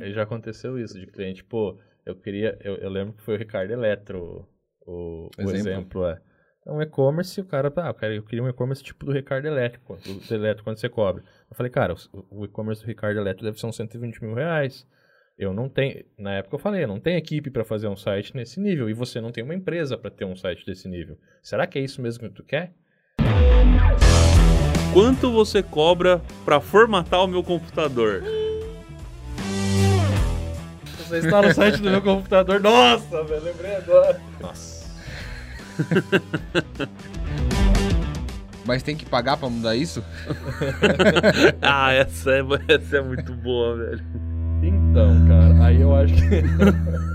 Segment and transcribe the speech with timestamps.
[0.00, 1.76] Já aconteceu isso de cliente, pô,
[2.06, 4.48] eu queria, eu, eu lembro que foi o Ricardo Eletro,
[4.86, 5.58] o, o exemplo.
[5.58, 6.20] exemplo, é.
[6.66, 10.34] Um e-commerce, o cara, ah, cara, eu queria um e-commerce tipo do Ricardo Elétrico, do
[10.34, 11.24] Elétrico quando você cobra.
[11.50, 14.86] Eu falei, cara, o, o e-commerce do Ricardo Elétrico deve ser uns 120 mil reais.
[15.36, 18.36] Eu não tenho, na época eu falei, eu não tenho equipe para fazer um site
[18.36, 21.16] nesse nível e você não tem uma empresa para ter um site desse nível.
[21.42, 22.72] Será que é isso mesmo que tu quer?
[24.92, 28.37] Quanto você cobra para formatar o meu computador?
[31.08, 32.60] Você está no site do meu computador.
[32.60, 34.20] Nossa, velho, lembrei agora.
[34.38, 34.86] Nossa.
[38.66, 40.04] Mas tem que pagar para mudar isso?
[41.62, 44.04] ah, essa é, essa é muito boa, velho.
[44.62, 46.42] Então, cara, aí eu acho que.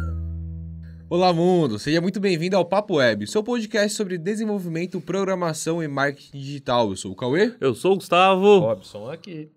[1.08, 1.78] Olá, mundo!
[1.78, 6.90] Seja muito bem-vindo ao Papo Web, seu podcast sobre desenvolvimento, programação e marketing digital.
[6.90, 7.54] Eu sou o Cauê.
[7.62, 8.58] Eu sou o Gustavo.
[8.58, 9.52] Robson aqui.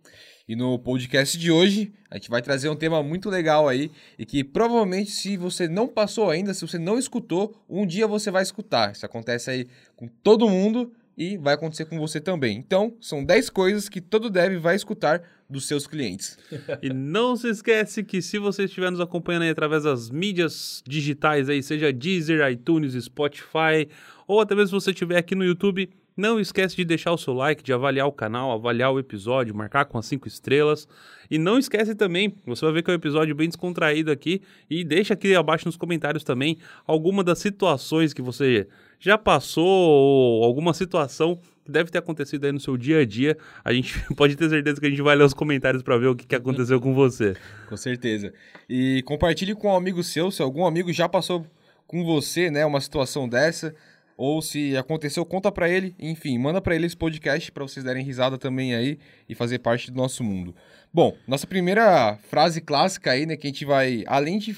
[0.48, 4.24] E no podcast de hoje, a gente vai trazer um tema muito legal aí e
[4.24, 8.44] que provavelmente, se você não passou ainda, se você não escutou, um dia você vai
[8.44, 8.92] escutar.
[8.92, 9.66] Isso acontece aí
[9.96, 12.56] com todo mundo e vai acontecer com você também.
[12.56, 16.38] Então, são 10 coisas que todo dev vai escutar dos seus clientes.
[16.80, 21.48] e não se esquece que se você estiver nos acompanhando aí através das mídias digitais
[21.48, 23.88] aí, seja Deezer, iTunes, Spotify,
[24.28, 27.34] ou até mesmo se você estiver aqui no YouTube, não esquece de deixar o seu
[27.34, 30.88] like, de avaliar o canal, avaliar o episódio, marcar com as cinco estrelas.
[31.30, 34.40] E não esquece também, você vai ver que é um episódio bem descontraído aqui.
[34.70, 36.56] E deixa aqui abaixo nos comentários também
[36.86, 38.66] alguma das situações que você
[38.98, 43.36] já passou, ou alguma situação que deve ter acontecido aí no seu dia a dia.
[43.62, 46.16] A gente pode ter certeza que a gente vai ler os comentários para ver o
[46.16, 47.36] que, que aconteceu com você.
[47.68, 48.32] Com certeza.
[48.68, 51.44] E compartilhe com um amigo seu, se algum amigo já passou
[51.86, 53.74] com você, né, uma situação dessa,
[54.16, 55.94] ou se aconteceu, conta para ele.
[55.98, 59.90] Enfim, manda para ele esse podcast para vocês darem risada também aí e fazer parte
[59.90, 60.54] do nosso mundo.
[60.92, 64.56] Bom, nossa primeira frase clássica aí, né, que a gente vai, além de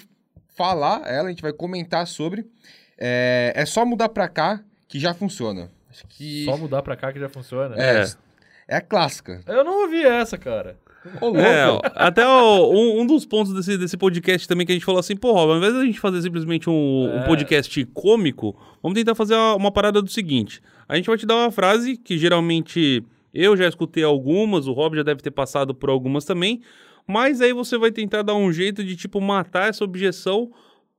[0.55, 2.47] falar ela, a gente vai comentar sobre,
[2.97, 5.71] é, é só mudar para cá que já funciona.
[5.91, 6.45] Acho que...
[6.45, 7.75] Só mudar pra cá que já funciona?
[7.77, 8.05] É.
[8.69, 9.41] É a clássica.
[9.47, 10.77] Eu não ouvi essa, cara.
[11.21, 14.85] Ô, é, até o, um, um, dos pontos desse, desse podcast também que a gente
[14.85, 17.21] falou assim, pô, ao invés da gente fazer simplesmente um, é.
[17.21, 20.61] um, podcast cômico, vamos tentar fazer uma, uma, parada do seguinte.
[20.89, 24.97] A gente vai te dar uma frase que geralmente eu já escutei algumas, o Rob
[24.97, 26.61] já deve ter passado por algumas também,
[27.07, 30.51] mas aí você vai tentar dar um jeito de, tipo, matar essa objeção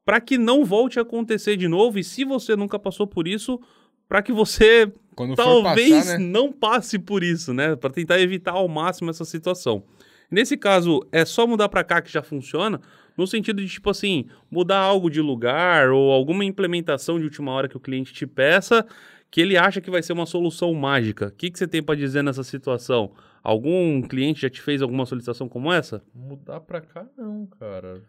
[0.04, 2.00] para que não volte a acontecer de novo.
[2.00, 3.60] E se você nunca passou por isso,
[4.08, 6.26] para que você Quando talvez passar, né?
[6.26, 7.76] não passe por isso, né?
[7.76, 9.84] Para tentar evitar ao máximo essa situação.
[10.32, 12.80] Nesse caso, é só mudar para cá que já funciona,
[13.18, 17.68] no sentido de, tipo assim, mudar algo de lugar ou alguma implementação de última hora
[17.68, 18.88] que o cliente te peça,
[19.30, 21.28] que ele acha que vai ser uma solução mágica.
[21.28, 23.12] O que, que você tem para dizer nessa situação?
[23.44, 26.02] Algum cliente já te fez alguma solicitação como essa?
[26.16, 28.02] Mudar para cá, não, cara.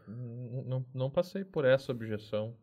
[0.64, 2.54] Não, não passei por essa objeção.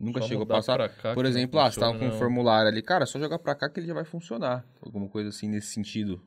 [0.00, 0.88] Nunca só chegou a passar.
[0.88, 3.68] Cá, Por exemplo, ah, você tava com um formulário ali, cara, só jogar pra cá
[3.68, 4.64] que ele já vai funcionar.
[4.80, 6.22] Alguma coisa assim nesse sentido.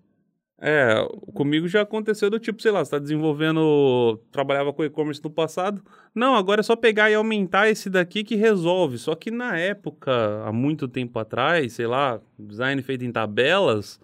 [0.66, 0.96] É,
[1.34, 5.84] comigo já aconteceu do tipo, sei lá, você tá desenvolvendo, trabalhava com e-commerce no passado.
[6.14, 8.98] Não, agora é só pegar e aumentar esse daqui que resolve.
[8.98, 10.12] Só que na época,
[10.46, 14.00] há muito tempo atrás, sei lá, design feito em tabelas,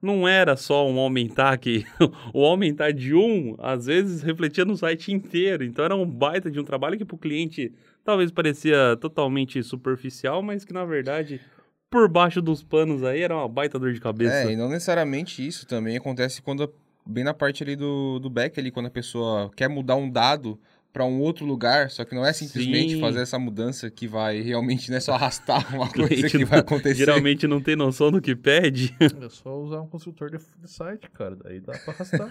[0.00, 1.84] não era só um aumentar que
[2.32, 5.64] o aumentar de um, às vezes refletia no site inteiro.
[5.64, 7.74] Então era um baita de um trabalho que pro cliente
[8.08, 11.42] talvez parecia totalmente superficial, mas que na verdade
[11.90, 14.48] por baixo dos panos aí era uma baita dor de cabeça.
[14.48, 16.72] É, e não necessariamente isso também acontece quando
[17.04, 20.58] bem na parte ali do, do back ali, quando a pessoa quer mudar um dado
[20.90, 23.00] para um outro lugar, só que não é simplesmente Sim.
[23.00, 26.94] fazer essa mudança que vai realmente né, só arrastar uma coisa que vai acontecer.
[26.94, 28.96] Geralmente não tem noção do que pede.
[29.22, 32.30] É só usar um consultor de, de site, cara, daí dá para arrastar.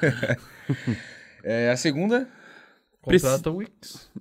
[1.43, 2.27] é, a segunda
[3.13, 4.11] Contrata o Wix.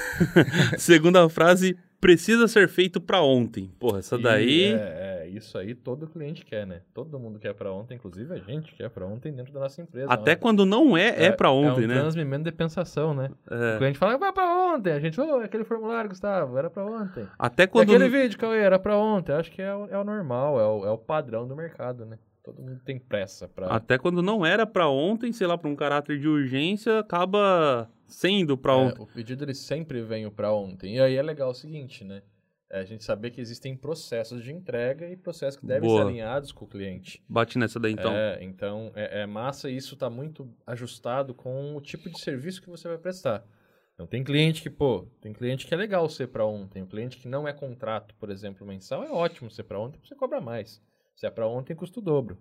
[0.78, 3.70] Segunda frase, precisa ser feito para ontem.
[3.78, 4.72] Porra, essa daí.
[4.72, 6.80] É, é, isso aí todo cliente quer, né?
[6.94, 10.10] Todo mundo quer para ontem, inclusive a gente quer para ontem dentro da nossa empresa.
[10.10, 12.00] Até quando não é, é, é para ontem, é um né?
[12.00, 13.30] transmimento de pensação, né?
[13.50, 13.74] É.
[13.74, 14.92] O cliente fala, vai para ontem.
[14.92, 17.26] A gente, oh, aquele formulário, Gustavo, era para ontem.
[17.38, 17.90] Até quando.
[17.90, 19.32] Aquele vídeo, Cauê, era para ontem.
[19.32, 22.18] Acho que é o, é o normal, é o, é o padrão do mercado, né?
[22.48, 23.66] Todo mundo tem pressa para.
[23.66, 28.56] Até quando não era para ontem, sei lá, para um caráter de urgência, acaba sendo
[28.56, 29.02] para é, ontem.
[29.02, 30.96] O pedido ele sempre vem para ontem.
[30.96, 32.22] E aí é legal o seguinte, né?
[32.70, 36.00] É a gente saber que existem processos de entrega e processos que devem Boa.
[36.00, 37.22] ser alinhados com o cliente.
[37.28, 38.14] Bate nessa daí então.
[38.14, 42.62] É, então é, é massa e isso está muito ajustado com o tipo de serviço
[42.62, 43.44] que você vai prestar.
[43.92, 47.18] Então tem cliente que, pô, tem cliente que é legal ser para ontem, o cliente
[47.18, 50.80] que não é contrato, por exemplo, mensal, é ótimo ser para ontem, você cobra mais.
[51.18, 52.38] Se é para ontem, custa o dobro.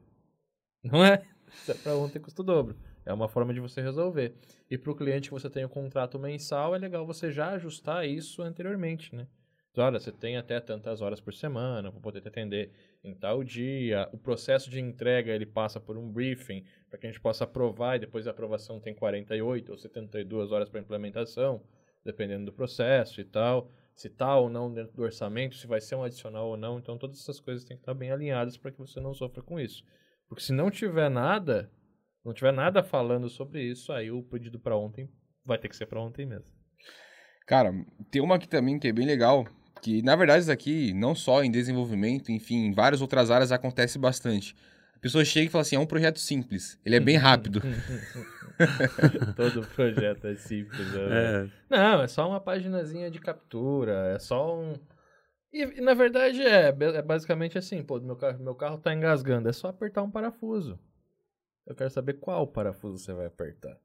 [0.83, 1.23] Não é?
[1.65, 2.77] Se é para ontem, custa o dobro.
[3.03, 4.35] É uma forma de você resolver.
[4.69, 7.49] E para o cliente que você tem o um contrato mensal, é legal você já
[7.53, 9.27] ajustar isso anteriormente, né?
[9.75, 12.71] Olha, você tem até tantas horas por semana para poder te atender
[13.03, 14.07] em tal dia.
[14.13, 17.95] O processo de entrega ele passa por um briefing para que a gente possa aprovar
[17.95, 21.63] e depois a aprovação tem 48 ou 72 horas para implementação,
[22.05, 23.71] dependendo do processo e tal.
[23.97, 26.77] Se está ou não dentro do orçamento, se vai ser um adicional ou não.
[26.77, 29.59] Então, todas essas coisas têm que estar bem alinhadas para que você não sofra com
[29.59, 29.83] isso.
[30.29, 31.71] Porque se não tiver nada,
[32.23, 35.09] não tiver nada falando sobre isso, aí o pedido para ontem
[35.43, 36.45] vai ter que ser para ontem mesmo.
[37.47, 37.73] Cara,
[38.11, 39.47] tem uma aqui também que é bem legal,
[39.81, 43.97] que na verdade isso aqui, não só em desenvolvimento, enfim, em várias outras áreas acontece
[43.97, 44.55] bastante.
[44.95, 47.63] A pessoa chega e fala assim, é um projeto simples, ele é bem rápido.
[49.35, 50.93] Todo projeto é simples.
[50.93, 51.45] Né?
[51.45, 51.49] É.
[51.69, 54.73] Não, é só uma paginazinha de captura, é só um...
[55.51, 59.47] E, e, na verdade é, é basicamente assim, pô, meu carro, meu carro tá engasgando,
[59.47, 60.77] é só apertar um parafuso.
[61.65, 63.77] Eu quero saber qual parafuso você vai apertar.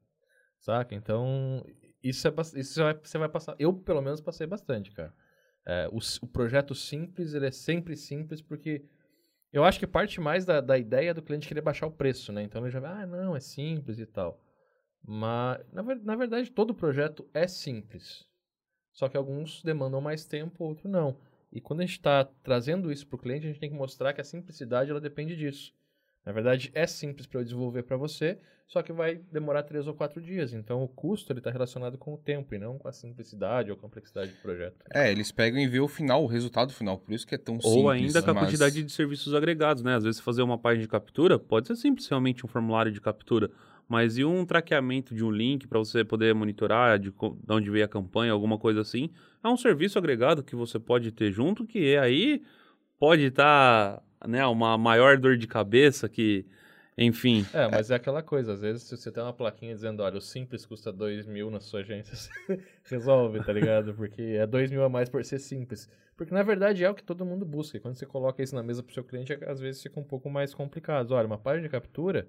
[0.59, 0.95] Saca?
[0.95, 1.65] Então,
[2.01, 3.55] isso, é, isso você, vai, você vai passar.
[3.59, 5.13] Eu, pelo menos, passei bastante, cara.
[5.65, 8.85] É, o, o, projeto simples, ele é sempre simples porque
[9.51, 12.43] eu acho que parte mais da, da ideia do cliente querer baixar o preço, né?
[12.43, 14.41] Então ele já vai, ah, não, é simples e tal.
[15.05, 18.25] Mas, na, na verdade, todo projeto é simples.
[18.93, 21.17] Só que alguns demandam mais tempo, outros não.
[21.51, 24.13] E quando a gente está trazendo isso para o cliente, a gente tem que mostrar
[24.13, 25.73] que a simplicidade ela depende disso.
[26.25, 29.93] Na verdade, é simples para eu desenvolver para você, só que vai demorar três ou
[29.93, 30.53] quatro dias.
[30.53, 34.31] Então, o custo está relacionado com o tempo e não com a simplicidade ou complexidade
[34.31, 34.77] do projeto.
[34.91, 36.97] É, eles pegam e vê o final, o resultado final.
[36.97, 37.75] Por isso que é tão simples.
[37.75, 38.45] Ou ainda com a mas...
[38.45, 39.95] quantidade de serviços agregados, né?
[39.95, 43.51] Às vezes, fazer uma página de captura pode ser simples, realmente um formulário de captura.
[43.93, 47.85] Mas e um traqueamento de um link para você poder monitorar de, de onde veio
[47.85, 49.11] a campanha, alguma coisa assim?
[49.43, 52.41] É um serviço agregado que você pode ter junto, que aí
[52.97, 53.97] pode estar...
[53.97, 56.45] Tá né, uma maior dor de cabeça que,
[56.97, 57.45] enfim.
[57.53, 57.93] É, mas é...
[57.93, 60.91] é aquela coisa, às vezes se você tem uma plaquinha dizendo, olha, o simples custa
[60.91, 62.31] 2 mil na sua agência,
[62.85, 63.93] resolve, tá ligado?
[63.93, 65.89] Porque é 2 mil a mais por ser simples.
[66.15, 67.77] Porque na verdade é o que todo mundo busca.
[67.77, 70.29] E quando você coloca isso na mesa pro seu cliente, às vezes fica um pouco
[70.29, 71.11] mais complicado.
[71.11, 72.27] Olha, uma página de captura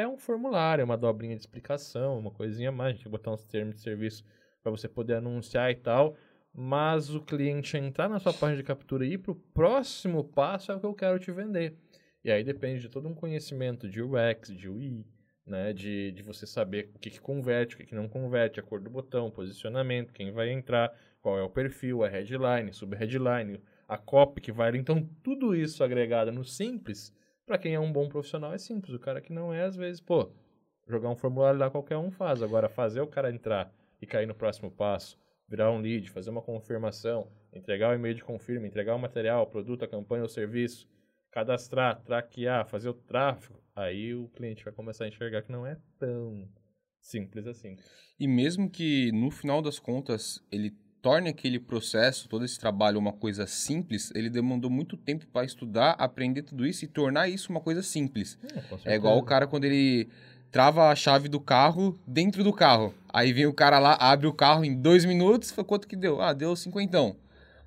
[0.00, 3.44] é um formulário, é uma dobrinha de explicação, uma coisinha mais, a gente botar uns
[3.44, 4.24] termos de serviço
[4.62, 6.16] para você poder anunciar e tal
[6.54, 10.70] mas o cliente entrar na sua página de captura e ir para o próximo passo
[10.70, 11.76] é o que eu quero te vender.
[12.22, 15.04] E aí depende de todo um conhecimento de UX, de UI,
[15.44, 15.72] né?
[15.72, 18.80] de, de você saber o que, que converte, o que, que não converte, a cor
[18.80, 24.40] do botão, posicionamento, quem vai entrar, qual é o perfil, a headline, sub-headline, a copy
[24.40, 24.74] que vai...
[24.76, 27.12] Então, tudo isso agregado no simples,
[27.46, 28.94] para quem é um bom profissional é simples.
[28.94, 30.30] O cara que não é, às vezes, pô,
[30.86, 32.42] jogar um formulário lá qualquer um faz.
[32.42, 35.18] Agora, fazer o cara entrar e cair no próximo passo,
[35.48, 39.46] virar um lead, fazer uma confirmação, entregar o e-mail de confirma, entregar o material, o
[39.46, 40.88] produto, a campanha ou serviço,
[41.30, 45.76] cadastrar, traquear, fazer o tráfego, aí o cliente vai começar a enxergar que não é
[45.98, 46.48] tão
[47.00, 47.76] simples assim.
[48.18, 50.70] E mesmo que no final das contas ele
[51.04, 55.90] torne aquele processo, todo esse trabalho uma coisa simples, ele demandou muito tempo para estudar,
[55.98, 58.38] aprender tudo isso e tornar isso uma coisa simples.
[58.86, 60.08] É, é igual o cara quando ele
[60.50, 62.94] trava a chave do carro dentro do carro.
[63.12, 66.22] Aí vem o cara lá, abre o carro em dois minutos, foi quanto que deu?
[66.22, 67.16] Ah, deu cinquentão.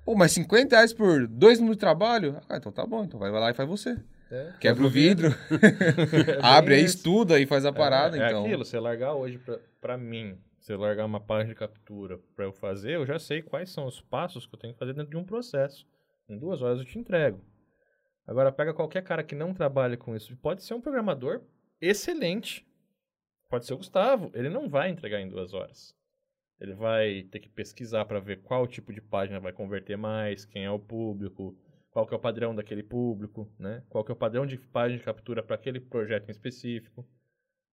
[0.04, 2.40] Pô, mas 50 reais por dois minutos de trabalho?
[2.48, 3.96] Ah, então tá bom, então vai lá e faz você.
[4.32, 8.42] É, Quebra o vidro, é abre aí, estuda e faz a é, parada, é, então.
[8.42, 10.36] É aquilo, você largar hoje pra, pra mim,
[10.68, 14.00] você largar uma página de captura pra eu fazer, eu já sei quais são os
[14.00, 15.86] passos que eu tenho que fazer dentro de um processo.
[16.28, 17.42] Em duas horas eu te entrego.
[18.26, 20.36] Agora, pega qualquer cara que não trabalha com isso.
[20.36, 21.40] Pode ser um programador
[21.80, 22.68] excelente,
[23.48, 25.96] Pode ser o Gustavo, ele não vai entregar em duas horas.
[26.60, 30.66] Ele vai ter que pesquisar para ver qual tipo de página vai converter mais, quem
[30.66, 31.56] é o público,
[31.90, 33.82] qual que é o padrão daquele público, né?
[33.88, 37.08] Qual que é o padrão de página de captura para aquele projeto em específico.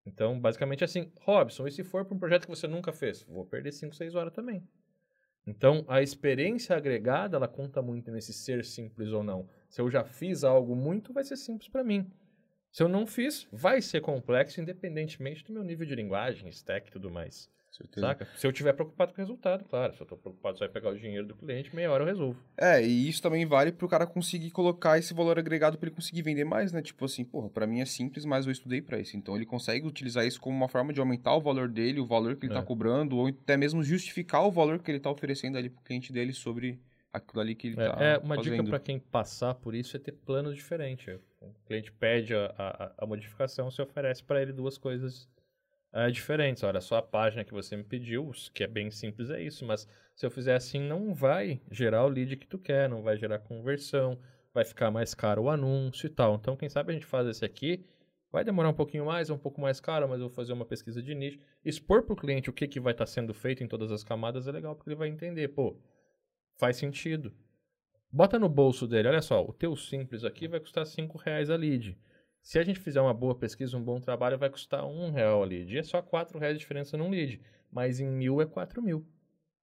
[0.05, 3.23] Então, basicamente assim, Robson, e se for para um projeto que você nunca fez?
[3.23, 4.63] Vou perder 5, 6 horas também.
[5.47, 9.47] Então, a experiência agregada, ela conta muito nesse ser simples ou não.
[9.69, 12.11] Se eu já fiz algo muito, vai ser simples para mim.
[12.71, 16.91] Se eu não fiz, vai ser complexo, independentemente do meu nível de linguagem, stack e
[16.91, 17.49] tudo mais.
[17.75, 18.07] Certeza.
[18.07, 18.27] Saca?
[18.37, 19.93] Se eu estiver preocupado com o resultado, claro.
[19.93, 22.39] Se eu estou preocupado só em pegar o dinheiro do cliente, meia hora eu resolvo.
[22.57, 25.95] É, e isso também vale para o cara conseguir colocar esse valor agregado para ele
[25.95, 26.81] conseguir vender mais, né?
[26.81, 29.17] Tipo assim, porra, para mim é simples, mas eu estudei para isso.
[29.17, 32.37] Então ele consegue utilizar isso como uma forma de aumentar o valor dele, o valor
[32.37, 32.65] que ele está é.
[32.65, 36.13] cobrando, ou até mesmo justificar o valor que ele está oferecendo ali para o cliente
[36.13, 36.79] dele sobre
[37.11, 38.53] aquilo ali que ele está é, é, uma fazendo.
[38.53, 41.19] dica para quem passar por isso é ter planos diferentes.
[41.41, 45.27] O cliente pede a, a, a modificação, você oferece para ele duas coisas
[45.95, 46.63] uh, diferentes.
[46.63, 49.87] Olha, só a página que você me pediu, que é bem simples, é isso, mas
[50.15, 53.39] se eu fizer assim, não vai gerar o lead que tu quer, não vai gerar
[53.39, 54.19] conversão,
[54.53, 56.35] vai ficar mais caro o anúncio e tal.
[56.35, 57.85] Então, quem sabe a gente faz esse aqui,
[58.35, 60.65] Vai demorar um pouquinho mais, é um pouco mais caro, mas eu vou fazer uma
[60.65, 61.39] pesquisa de nicho.
[61.63, 64.03] Expor para o cliente o que, que vai estar tá sendo feito em todas as
[64.03, 65.79] camadas é legal, porque ele vai entender, pô,
[66.57, 67.31] faz sentido.
[68.11, 71.55] Bota no bolso dele, olha só, o teu simples aqui vai custar 5 reais a
[71.55, 71.97] lead.
[72.45, 75.45] Se a gente fizer uma boa pesquisa, um bom trabalho, vai custar um real a
[75.47, 75.73] lead.
[75.73, 77.41] E é só 4 reais de diferença num lead.
[77.71, 79.03] Mas em mil é 4 mil.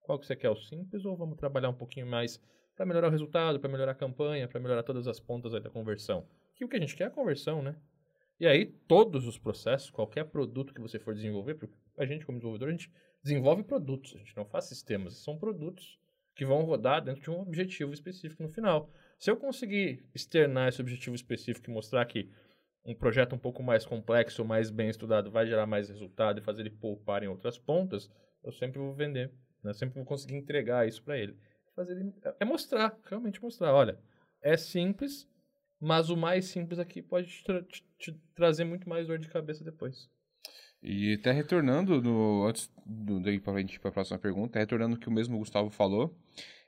[0.00, 2.42] Qual que você quer, o simples ou vamos trabalhar um pouquinho mais
[2.74, 6.26] para melhorar o resultado, para melhorar a campanha, para melhorar todas as pontas da conversão?
[6.56, 7.76] Que o que a gente quer é a conversão, né?
[8.40, 11.56] E aí, todos os processos, qualquer produto que você for desenvolver,
[11.96, 12.90] a gente como desenvolvedor, a gente
[13.22, 16.00] desenvolve produtos, a gente não faz sistemas, são produtos
[16.34, 18.90] que vão rodar dentro de um objetivo específico no final.
[19.20, 22.28] Se eu conseguir externar esse objetivo específico e mostrar que
[22.84, 26.62] um projeto um pouco mais complexo, mais bem estudado, vai gerar mais resultado e fazer
[26.62, 28.10] ele poupar em outras pontas,
[28.42, 29.72] eu sempre vou vender, né?
[29.72, 31.36] sempre vou conseguir entregar isso para ele.
[31.74, 32.12] Fazer ele.
[32.40, 33.72] É mostrar, realmente mostrar.
[33.72, 33.98] Olha,
[34.42, 35.28] é simples,
[35.80, 39.28] mas o mais simples aqui pode te, tra te, te trazer muito mais dor de
[39.28, 40.10] cabeça depois.
[40.82, 44.98] E até retornando, no, antes do, daí pra gente ir pra próxima pergunta, retornando o
[44.98, 46.18] que o mesmo Gustavo falou,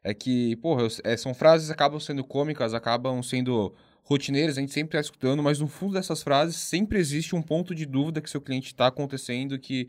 [0.05, 4.97] é que, porra, é, são frases acabam sendo cômicas, acabam sendo rotineiras, a gente sempre
[4.97, 8.41] está escutando, mas no fundo dessas frases sempre existe um ponto de dúvida que seu
[8.41, 9.89] cliente está acontecendo, que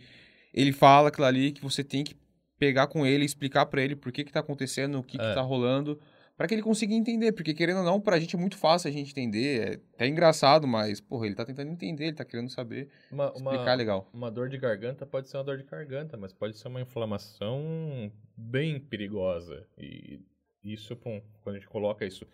[0.53, 2.15] ele fala aquilo ali, que você tem que
[2.57, 5.29] pegar com ele, explicar para ele por que está acontecendo, o que é.
[5.29, 5.99] está rolando,
[6.37, 8.89] para que ele consiga entender, porque querendo ou não, para a gente é muito fácil
[8.89, 12.49] a gente entender, é, é engraçado, mas, porra, ele está tentando entender, ele está querendo
[12.49, 14.09] saber, uma, explicar uma, legal.
[14.13, 18.09] Uma dor de garganta pode ser uma dor de garganta, mas pode ser uma inflamação
[18.37, 20.21] bem perigosa, e
[20.63, 22.25] isso, quando a gente coloca isso,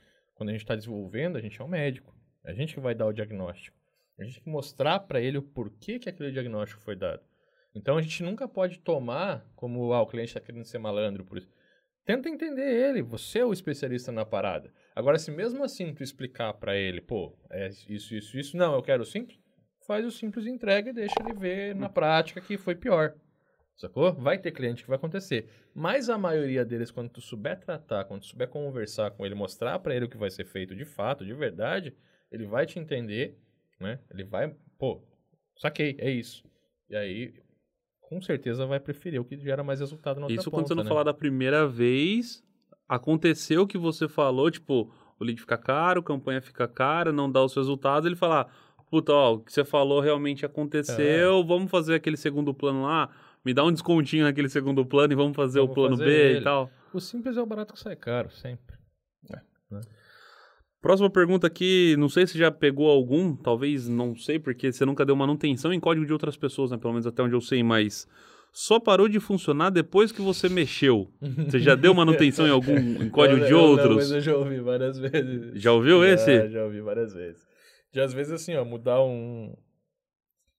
[0.41, 2.95] quando a gente está desenvolvendo, a gente é um médico, é a gente que vai
[2.95, 3.77] dar o diagnóstico,
[4.17, 7.21] a gente tem que mostrar para ele o porquê que aquele diagnóstico foi dado.
[7.75, 11.37] Então a gente nunca pode tomar como ah, o cliente está querendo ser malandro por
[11.37, 11.47] isso.
[12.03, 14.73] Tenta entender ele, você é o especialista na parada.
[14.95, 18.81] Agora, se mesmo assim tu explicar para ele, pô, é isso, isso, isso, não, eu
[18.81, 19.37] quero simples,
[19.85, 23.13] faz o simples entrega e deixa ele ver na prática que foi pior.
[23.81, 24.13] Sacou?
[24.13, 25.49] Vai ter cliente que vai acontecer.
[25.73, 29.79] Mas a maioria deles, quando tu souber tratar, quando tu souber conversar com ele, mostrar
[29.79, 31.91] para ele o que vai ser feito de fato, de verdade,
[32.31, 33.39] ele vai te entender,
[33.79, 33.99] né?
[34.11, 35.03] Ele vai, pô,
[35.57, 36.43] saquei, é isso.
[36.91, 37.33] E aí,
[38.01, 40.75] com certeza vai preferir o que gera mais resultado na outra Isso ponta, quando você
[40.75, 40.89] não né?
[40.89, 42.43] falar da primeira vez,
[42.87, 47.31] aconteceu o que você falou, tipo, o lead fica caro, a campanha fica cara, não
[47.31, 48.47] dá os resultados, ele fala,
[48.91, 51.43] puta, ó, o que você falou realmente aconteceu, é.
[51.43, 53.09] vamos fazer aquele segundo plano lá,
[53.43, 56.29] me dá um descontinho naquele segundo plano e vamos fazer vamos o plano fazer B
[56.29, 56.39] ele.
[56.39, 56.69] e tal.
[56.93, 58.75] O simples é o barato que sai caro, sempre.
[59.33, 59.39] É.
[59.71, 59.81] Né?
[60.81, 65.05] Próxima pergunta aqui, não sei se já pegou algum, talvez não sei, porque você nunca
[65.05, 66.77] deu manutenção em código de outras pessoas, né?
[66.77, 68.07] Pelo menos até onde eu sei, mas
[68.51, 71.07] só parou de funcionar depois que você mexeu.
[71.21, 73.89] Você já deu manutenção em algum em código de outros?
[73.89, 75.61] Não, mas eu já ouvi várias vezes.
[75.61, 76.49] Já ouviu já, esse?
[76.49, 77.47] Já ouvi várias vezes.
[77.93, 79.55] Já às vezes assim, ó, mudar um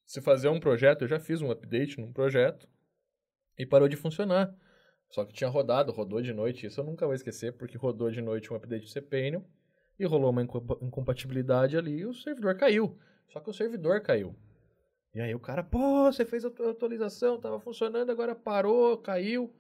[0.06, 2.68] se fazer um projeto, eu já fiz um update num projeto
[3.58, 4.54] e parou de funcionar.
[5.10, 8.22] Só que tinha rodado, rodou de noite, isso eu nunca vou esquecer, porque rodou de
[8.22, 9.44] noite um update de cPanel
[9.98, 12.98] e rolou uma incompatibilidade ali e o servidor caiu.
[13.28, 14.34] Só que o servidor caiu.
[15.14, 19.52] E aí o cara, pô, você fez a atualização, tava funcionando, agora parou, caiu.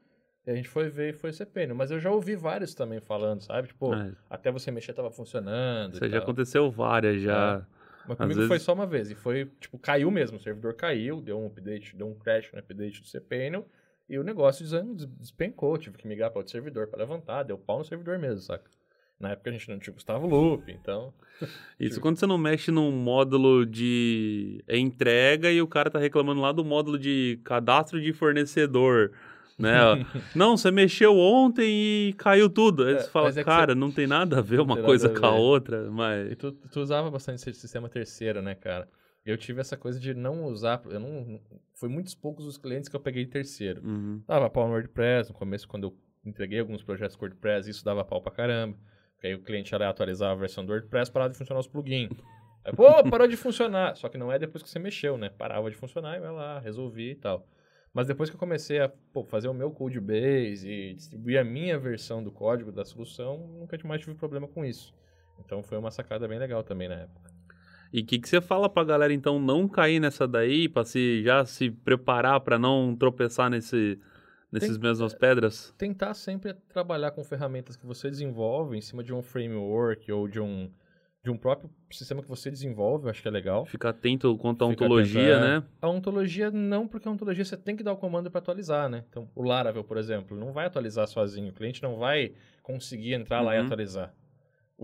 [0.46, 1.74] E a gente foi ver e foi CPN.
[1.74, 3.68] Mas eu já ouvi vários também falando, sabe?
[3.68, 4.12] Tipo, é.
[4.28, 5.94] até você mexer tava funcionando.
[5.94, 7.64] Isso já aconteceu várias já.
[7.68, 7.82] É.
[8.08, 8.48] Mas comigo vezes...
[8.48, 9.10] foi só uma vez.
[9.10, 10.38] E foi, tipo, caiu mesmo.
[10.38, 13.68] O servidor caiu, deu um update, deu um crash no update do cPanel.
[14.12, 14.66] E o negócio
[15.18, 15.78] despencou.
[15.78, 17.44] Tive que migrar para outro servidor para levantar.
[17.44, 18.70] Deu pau no servidor mesmo, saca?
[19.18, 21.14] Na época a gente não tinha Gustavo Loop, então.
[21.80, 26.52] Isso quando você não mexe num módulo de entrega e o cara tá reclamando lá
[26.52, 29.12] do módulo de cadastro de fornecedor.
[29.58, 29.72] Né?
[30.36, 32.84] não, você mexeu ontem e caiu tudo.
[32.84, 33.78] Aí é, você fala, é cara, você...
[33.78, 35.90] não tem nada a ver uma coisa com a outra.
[35.90, 36.32] Mas...
[36.32, 38.86] E tu, tu usava bastante esse sistema terceiro, né, cara?
[39.24, 40.82] Eu tive essa coisa de não usar.
[40.86, 41.40] Eu não.
[41.74, 43.80] Foi muitos poucos os clientes que eu peguei terceiro.
[43.84, 44.22] Uhum.
[44.26, 45.30] Dava pau no WordPress.
[45.30, 48.76] No começo, quando eu entreguei alguns projetos com WordPress, isso dava pau pra caramba.
[49.14, 52.10] Porque aí o cliente ia atualizar a versão do WordPress, parava de funcionar os plugins.
[52.64, 53.96] Aí, pô, parou de funcionar.
[53.96, 55.28] Só que não é depois que você mexeu, né?
[55.30, 57.44] Parava de funcionar e vai lá, resolvi e tal.
[57.92, 61.44] Mas depois que eu comecei a pô, fazer o meu code base e distribuir a
[61.44, 64.94] minha versão do código da solução, nunca mais tive problema com isso.
[65.44, 67.31] Então foi uma sacada bem legal também na época.
[67.92, 71.22] E o que, que você fala pra galera então não cair nessa daí, pra se,
[71.22, 73.98] já se preparar para não tropeçar nesse,
[74.50, 75.74] nesses Tem, mesmas pedras?
[75.76, 80.40] Tentar sempre trabalhar com ferramentas que você desenvolve em cima de um framework ou de
[80.40, 80.70] um,
[81.22, 83.66] de um próprio sistema que você desenvolve, eu acho que é legal.
[83.66, 85.48] Ficar atento quanto à ontologia, atento, é.
[85.58, 85.64] né?
[85.82, 89.04] A ontologia não, porque a ontologia você tem que dar o comando para atualizar, né?
[89.10, 91.50] Então, o Laravel, por exemplo, não vai atualizar sozinho.
[91.50, 92.32] O cliente não vai
[92.62, 93.46] conseguir entrar uhum.
[93.46, 93.66] lá e uhum.
[93.66, 94.14] atualizar.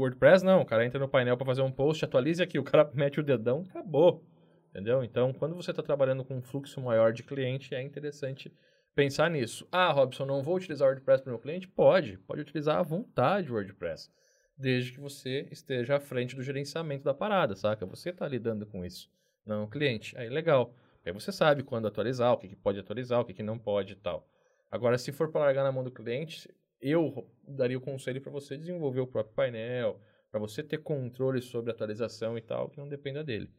[0.00, 2.88] WordPress não, o cara entra no painel para fazer um post, atualize aqui, o cara
[2.94, 4.24] mete o dedão, acabou.
[4.70, 5.02] Entendeu?
[5.02, 8.52] Então, quando você está trabalhando com um fluxo maior de cliente, é interessante
[8.94, 9.66] pensar nisso.
[9.72, 11.66] Ah, Robson, não vou utilizar o WordPress para meu cliente?
[11.66, 14.10] Pode, pode utilizar à vontade o WordPress,
[14.56, 17.86] desde que você esteja à frente do gerenciamento da parada, saca?
[17.86, 19.10] Você está lidando com isso,
[19.44, 20.16] não o cliente.
[20.18, 20.74] Aí, legal.
[21.04, 23.94] Aí você sabe quando atualizar, o que, que pode atualizar, o que, que não pode
[23.94, 24.28] e tal.
[24.70, 26.48] Agora, se for para largar na mão do cliente,
[26.80, 31.70] eu daria o conselho para você desenvolver o próprio painel, para você ter controle sobre
[31.70, 33.50] atualização e tal, que não dependa dele.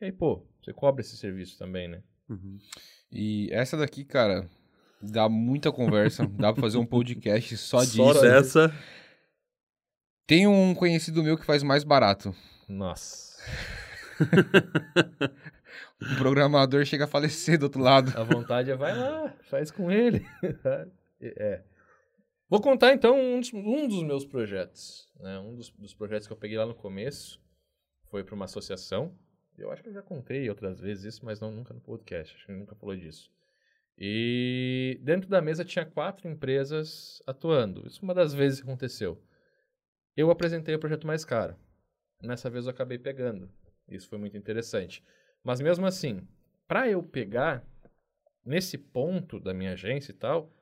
[0.00, 2.02] E aí, pô, você cobra esse serviço também, né?
[2.28, 2.58] Uhum.
[3.10, 4.48] E essa daqui, cara,
[5.00, 6.26] dá muita conversa.
[6.38, 7.96] dá pra fazer um podcast só disso.
[7.96, 8.74] Só dessa.
[10.26, 12.34] Tem um conhecido meu que faz mais barato.
[12.68, 13.36] Nossa.
[16.02, 18.12] o programador chega a falecer do outro lado.
[18.18, 20.26] A vontade é vai lá, faz com ele.
[21.22, 21.62] é.
[22.48, 25.10] Vou contar então um dos, um dos meus projetos.
[25.18, 25.38] Né?
[25.40, 27.42] Um dos, dos, projetos que eu peguei lá no começo
[28.08, 29.18] foi para uma associação.
[29.58, 32.36] Eu acho que eu já contei outras vezes isso, mas não nunca no podcast.
[32.36, 33.32] Acho que nunca falou disso.
[33.98, 37.86] E dentro da mesa tinha quatro empresas atuando.
[37.86, 39.20] Isso uma das vezes que aconteceu.
[40.16, 41.56] Eu apresentei o projeto mais caro.
[42.22, 43.50] Nessa vez eu acabei pegando.
[43.88, 45.02] Isso foi muito interessante.
[45.42, 46.26] Mas mesmo assim,
[46.68, 47.64] para eu pegar,
[48.44, 50.52] nesse ponto da minha agência e tal,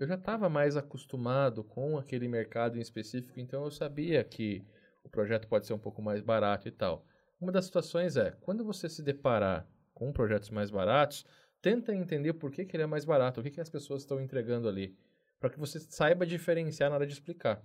[0.00, 4.64] eu já estava mais acostumado com aquele mercado em específico, então eu sabia que
[5.04, 7.04] o projeto pode ser um pouco mais barato e tal.
[7.40, 11.24] Uma das situações é, quando você se deparar com projetos mais baratos,
[11.60, 14.20] tenta entender por que, que ele é mais barato, o que, que as pessoas estão
[14.20, 14.96] entregando ali,
[15.38, 17.62] para que você saiba diferenciar na hora de explicar.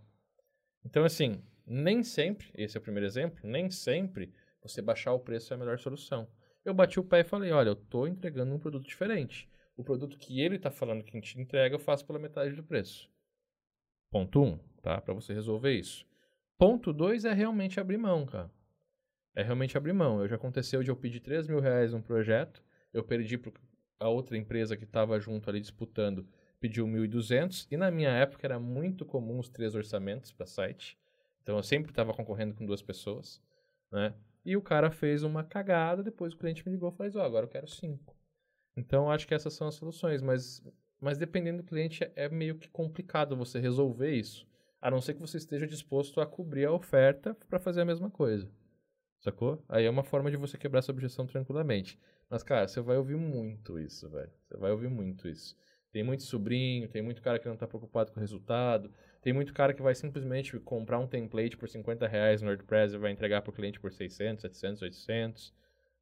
[0.83, 5.53] Então, assim, nem sempre, esse é o primeiro exemplo, nem sempre você baixar o preço
[5.53, 6.27] é a melhor solução
[6.65, 9.47] eu bati o pé e falei, olha, eu estou entregando um produto diferente.
[9.75, 12.63] O produto que ele está falando que a gente entrega, eu faço pela metade do
[12.63, 13.09] preço.
[14.09, 15.01] Ponto 1, um, tá?
[15.01, 16.05] Para você resolver isso.
[16.57, 18.49] Ponto 2 é realmente abrir mão, cara.
[19.35, 20.21] É realmente abrir mão.
[20.21, 22.63] Eu já aconteceu de eu pedir 3 mil reais num projeto,
[22.93, 23.51] eu perdi para
[23.99, 26.25] a outra empresa que estava junto ali disputando,
[26.61, 30.97] pediu 1.200, e na minha época era muito comum os três orçamentos para site.
[31.43, 33.41] Então eu sempre estava concorrendo com duas pessoas,
[33.91, 34.13] né?
[34.45, 37.25] E o cara fez uma cagada, depois o cliente me ligou e falou, ó, oh,
[37.25, 38.14] agora eu quero cinco.
[38.75, 40.63] Então, acho que essas são as soluções, mas,
[40.99, 44.47] mas dependendo do cliente, é meio que complicado você resolver isso.
[44.81, 48.09] A não ser que você esteja disposto a cobrir a oferta para fazer a mesma
[48.09, 48.49] coisa.
[49.21, 49.63] Sacou?
[49.67, 51.99] Aí é uma forma de você quebrar essa objeção tranquilamente.
[52.29, 54.31] Mas, cara, você vai ouvir muito isso, velho.
[54.43, 55.55] Você vai ouvir muito isso.
[55.91, 58.91] Tem muito sobrinho, tem muito cara que não tá preocupado com o resultado.
[59.21, 62.97] Tem muito cara que vai simplesmente comprar um template por 50 reais no WordPress e
[62.97, 65.53] vai entregar para o cliente por 600, 700, 800,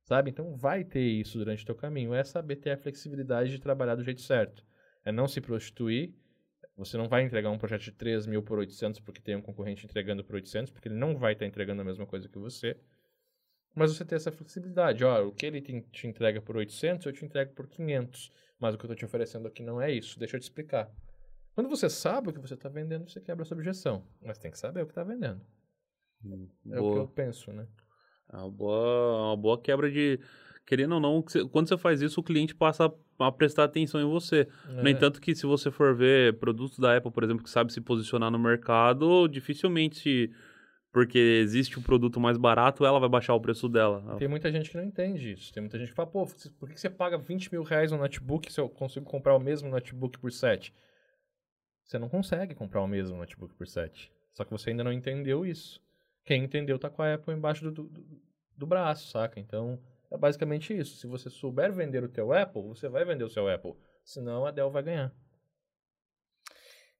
[0.03, 0.29] sabe?
[0.29, 2.13] Então vai ter isso durante o teu caminho.
[2.13, 4.65] É saber ter a flexibilidade de trabalhar do jeito certo.
[5.03, 6.13] É não se prostituir.
[6.75, 9.85] Você não vai entregar um projeto de 3 mil por 800 porque tem um concorrente
[9.85, 12.75] entregando por 800, porque ele não vai estar tá entregando a mesma coisa que você.
[13.75, 15.03] Mas você ter essa flexibilidade.
[15.03, 18.31] Ó, o que ele te, te entrega por 800, eu te entrego por 500.
[18.59, 20.17] Mas o que eu estou te oferecendo aqui não é isso.
[20.17, 20.91] Deixa eu te explicar.
[21.53, 24.07] Quando você sabe o que você está vendendo, você quebra essa objeção.
[24.21, 25.41] Mas tem que saber o que está vendendo.
[26.23, 27.67] Hum, é o que eu penso, né?
[28.31, 30.19] É uma boa, uma boa quebra de.
[30.65, 34.47] Querendo ou não, quando você faz isso, o cliente passa a prestar atenção em você.
[34.69, 34.81] É.
[34.81, 37.81] No entanto, que se você for ver produtos da Apple, por exemplo, que sabe se
[37.81, 40.31] posicionar no mercado, dificilmente,
[40.91, 44.15] porque existe um produto mais barato, ela vai baixar o preço dela.
[44.17, 45.53] Tem muita gente que não entende isso.
[45.53, 46.25] Tem muita gente que fala, pô,
[46.57, 49.69] por que você paga 20 mil reais no notebook se eu consigo comprar o mesmo
[49.69, 50.73] notebook por 7?
[51.83, 54.09] Você não consegue comprar o mesmo notebook por 7.
[54.31, 55.81] Só que você ainda não entendeu isso.
[56.25, 58.21] Quem entendeu tá com a Apple embaixo do, do,
[58.57, 59.39] do braço, saca?
[59.39, 60.97] Então, é basicamente isso.
[60.97, 63.73] Se você souber vender o teu Apple, você vai vender o seu Apple.
[64.03, 65.11] Senão, a Dell vai ganhar.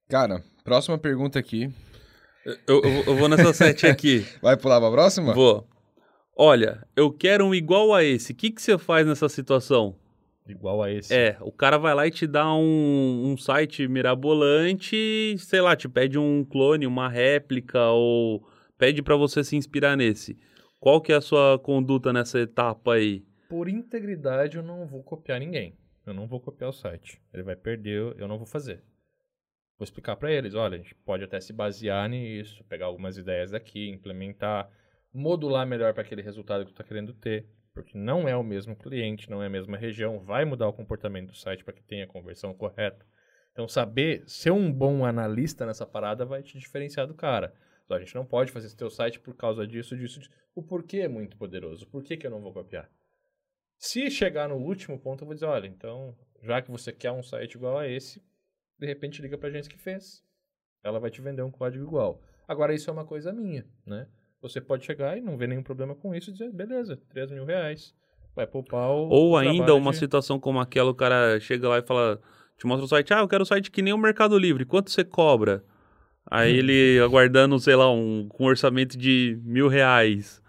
[0.08, 1.72] Cara, próxima pergunta aqui.
[2.44, 4.26] Eu, eu, eu vou nessa sete aqui.
[4.42, 5.32] Vai pular pra próxima?
[5.32, 5.66] Vou.
[6.36, 8.32] Olha, eu quero um igual a esse.
[8.32, 9.96] O que, que você faz nessa situação?
[10.46, 11.14] Igual a esse.
[11.14, 15.88] É, o cara vai lá e te dá um, um site mirabolante, sei lá, te
[15.88, 18.46] pede um clone, uma réplica, ou
[18.84, 20.38] pede para você se inspirar nesse.
[20.78, 23.24] Qual que é a sua conduta nessa etapa aí?
[23.48, 25.74] Por integridade, eu não vou copiar ninguém.
[26.04, 27.18] Eu não vou copiar o site.
[27.32, 28.84] Ele vai perder, eu não vou fazer.
[29.78, 33.52] Vou explicar para eles, olha, a gente pode até se basear nisso, pegar algumas ideias
[33.52, 34.68] daqui, implementar,
[35.12, 38.76] modular melhor para aquele resultado que tu está querendo ter porque não é o mesmo
[38.76, 42.04] cliente, não é a mesma região, vai mudar o comportamento do site para que tenha
[42.04, 43.04] a conversão correta.
[43.50, 47.52] Então, saber ser um bom analista nessa parada vai te diferenciar do cara.
[47.84, 50.30] Então, a gente não pode fazer esse teu site por causa disso, disso, disso.
[50.54, 51.86] O porquê é muito poderoso.
[51.88, 52.90] Por que, que eu não vou copiar?
[53.78, 57.22] Se chegar no último ponto, eu vou dizer, olha, então, já que você quer um
[57.22, 58.22] site igual a esse,
[58.78, 60.22] de repente liga para a agência que fez.
[60.82, 62.22] Ela vai te vender um código igual.
[62.48, 64.06] Agora, isso é uma coisa minha, né?
[64.40, 67.44] Você pode chegar e não ver nenhum problema com isso e dizer, beleza, 3 mil
[67.44, 67.94] reais.
[68.36, 71.78] vai poupar o Ou ainda trabalho uma de- situação como aquela, o cara chega lá
[71.78, 72.20] e fala,
[72.58, 74.90] te mostra o site, ah, eu quero o site que nem o Mercado Livre, quanto
[74.90, 75.64] você cobra?
[76.34, 80.42] Aí ele aguardando, sei lá, um, com um orçamento de mil reais.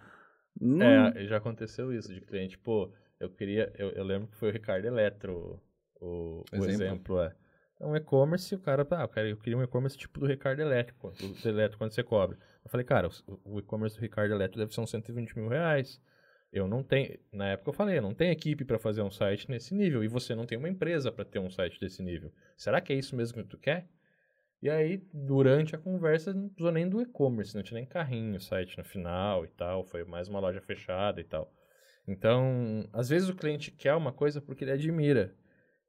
[0.59, 4.49] Hum, É, já aconteceu isso de cliente, pô, eu queria, eu, eu lembro que foi
[4.49, 5.61] o Ricardo Eletro,
[6.01, 6.69] o, o Exemplo.
[6.69, 7.21] exemplo.
[7.21, 7.35] é.
[7.79, 10.61] É um e-commerce, o cara, ah, eu, quero, eu queria um e-commerce tipo do Ricardo
[10.61, 12.37] Elétrico, do, do Eletro, quando você cobra.
[12.63, 16.01] Eu falei, cara, o, o e-commerce do Ricardo Eletro deve ser uns 120 mil reais.
[16.53, 19.49] Eu não tenho, na época eu falei, eu não tenho equipe para fazer um site
[19.49, 22.31] nesse nível, e você não tem uma empresa para ter um site desse nível.
[22.55, 23.89] Será que é isso mesmo que tu quer?
[24.65, 28.75] E aí, durante a conversa, não precisou nem do e-commerce, não tinha nem carrinho, site
[28.79, 31.53] no final e tal, foi mais uma loja fechada e tal.
[32.07, 35.35] Então, às vezes o cliente quer uma coisa porque ele admira.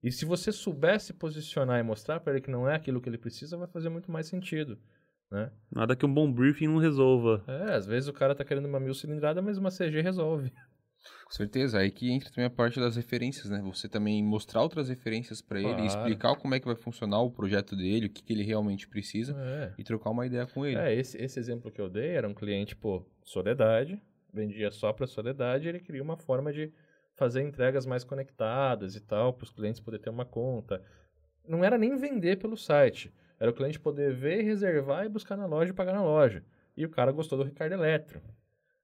[0.03, 3.09] E se você souber se posicionar e mostrar para ele que não é aquilo que
[3.09, 4.79] ele precisa, vai fazer muito mais sentido,
[5.31, 5.51] né?
[5.73, 7.43] Nada que um bom briefing não resolva.
[7.49, 10.53] É, às vezes o cara tá querendo uma mil cilindrada, mas uma CG resolve.
[11.25, 13.61] Com certeza, aí que entra também a parte das referências, né?
[13.65, 15.87] Você também mostrar outras referências pra ele, Claro.
[15.87, 19.37] explicar como é que vai funcionar o projeto dele, o que, que ele realmente precisa
[19.37, 19.75] É.
[19.77, 20.79] e trocar uma ideia com ele.
[20.79, 24.01] É, esse, esse exemplo que eu dei era um cliente, pô, Soledade,
[24.33, 26.73] vendia só para Soledade, ele queria uma forma de
[27.15, 30.83] fazer entregas mais conectadas e tal, para os clientes poderem ter uma conta.
[31.49, 35.47] Não era nem vender pelo site, era o cliente poder ver, reservar e buscar na
[35.47, 36.45] loja e pagar na loja.
[36.77, 38.21] E o cara gostou do Ricardo Eletro,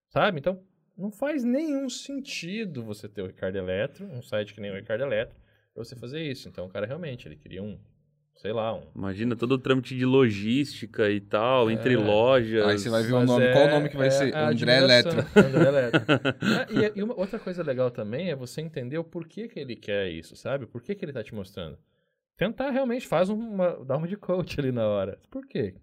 [0.09, 0.39] sabe?
[0.41, 0.61] Então,
[0.97, 5.03] não faz nenhum sentido você ter o Ricardo Eletro, um site que nem o Ricardo
[5.03, 5.35] Eletro,
[5.75, 6.49] para você fazer isso.
[6.49, 7.79] Então, o cara realmente, ele queria um,
[8.37, 11.97] sei lá, um Imagina todo o trâmite de logística e tal, entre É.
[11.97, 12.67] lojas.
[12.67, 13.45] Aí você vai ver o Mas nome.
[13.45, 14.35] é- Qual o nome que vai é ser?
[14.37, 14.79] André.
[14.79, 15.21] Eletro.
[15.21, 16.01] André Eletro.
[16.11, 19.77] Ah, e, e uma outra coisa legal também é você entender o porquê que ele
[19.77, 20.67] quer isso, sabe?
[20.67, 21.79] Por que, que ele tá te mostrando.
[22.37, 23.85] Tentar realmente faz uma.
[23.85, 25.19] dar uma de coach ali na hora.
[25.31, 25.75] Por quê?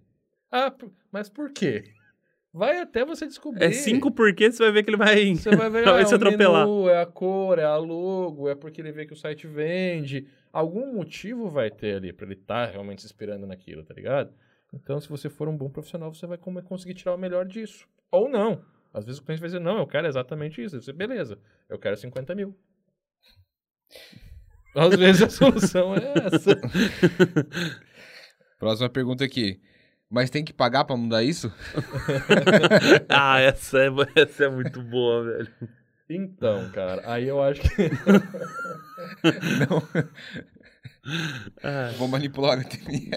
[0.52, 1.84] Ah, por- mas por quê?
[2.52, 3.64] Vai até você descobrir.
[3.64, 6.14] É cinco porque você vai ver que ele vai, Você vai ver, vai ah, se
[6.14, 6.66] é o atropelar.
[6.66, 10.28] menu, é a cor, é a logo, é porque ele vê que o site vende.
[10.52, 14.34] Algum motivo vai ter ali pra ele estar realmente se inspirando naquilo, tá ligado?
[14.74, 17.88] Então, se você for um bom profissional, você vai conseguir tirar o melhor disso.
[18.12, 18.64] Ou não.
[18.92, 20.82] Às vezes o cliente vai dizer, não, eu quero exatamente isso.
[20.82, 21.38] Você, beleza,
[21.70, 22.56] eu quero 50 mil.
[24.76, 26.60] Às vezes a solução é essa.
[28.58, 29.60] Próxima pergunta aqui.
[30.10, 31.54] Mas tem que pagar pra mudar isso?
[33.08, 35.54] ah, essa é, essa é muito boa, velho.
[36.10, 37.90] Então, cara, aí eu acho que.
[39.60, 39.88] Não.
[41.64, 43.10] Ah, Vou manipular o HTML.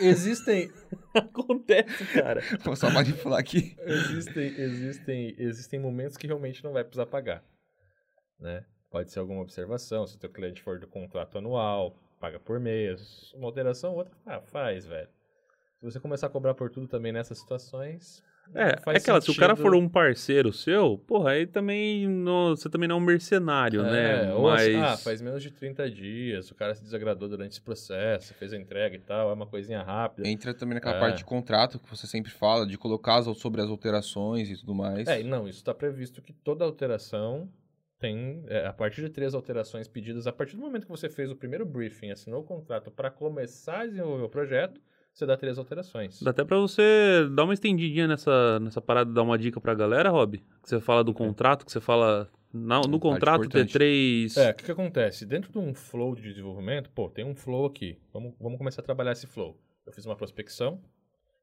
[0.00, 0.70] Existem,
[1.12, 2.40] acontece, cara.
[2.62, 3.76] Vou só manipular aqui.
[3.84, 7.42] existem, existem, existem momentos que realmente não vai precisar pagar,
[8.38, 8.64] né?
[8.90, 13.32] Pode ser alguma observação, se o teu cliente for do contrato anual, paga por mês,
[13.34, 15.08] uma alteração, outra, ah, faz, velho.
[15.80, 18.22] Se você começar a cobrar por tudo também nessas situações,
[18.54, 19.62] É, é aquela, se o cara sentido.
[19.70, 24.28] for um parceiro seu, porra, aí também não, você também não é um mercenário, né?
[24.28, 27.52] É, ou Mas assim, ah, faz menos de 30 dias, o cara se desagradou durante
[27.52, 30.28] esse processo, fez a entrega e tal, é uma coisinha rápida.
[30.28, 31.00] Entra também naquela É.
[31.00, 34.74] parte de contrato que você sempre fala, de colocar as- sobre as alterações e tudo
[34.74, 35.08] mais.
[35.08, 37.48] É, e não, isso está previsto que toda alteração
[37.98, 41.30] tem, é, a partir de três alterações pedidas, a partir do momento que você fez
[41.30, 44.78] o primeiro briefing, assinou o contrato para começar a desenvolver o projeto,
[45.20, 46.20] você dá três alterações.
[46.22, 50.10] dá até pra você dar uma estendidinha nessa, nessa parada, dar uma dica pra galera,
[50.10, 50.38] Rob.
[50.38, 54.36] Que você fala do contrato, que você fala na- no contrato ter três...
[54.36, 55.24] É, o que, que acontece?
[55.24, 57.98] Dentro de um flow de desenvolvimento, pô, tem um flow aqui.
[58.12, 59.56] Vamos, vamos começar a trabalhar esse flow.
[59.86, 60.80] Eu fiz uma prospecção,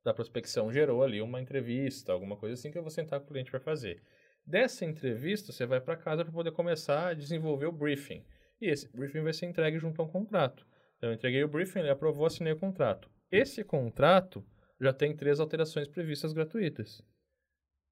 [0.03, 3.29] da prospecção gerou ali uma entrevista, alguma coisa assim que eu vou sentar com o
[3.29, 4.01] cliente para fazer.
[4.45, 8.23] Dessa entrevista, você vai para casa para poder começar a desenvolver o briefing.
[8.61, 10.65] E esse briefing vai ser entregue junto a um contrato.
[10.97, 13.09] Então, eu entreguei o briefing, ele aprovou, assinei o contrato.
[13.31, 14.45] Esse contrato
[14.79, 17.03] já tem três alterações previstas gratuitas.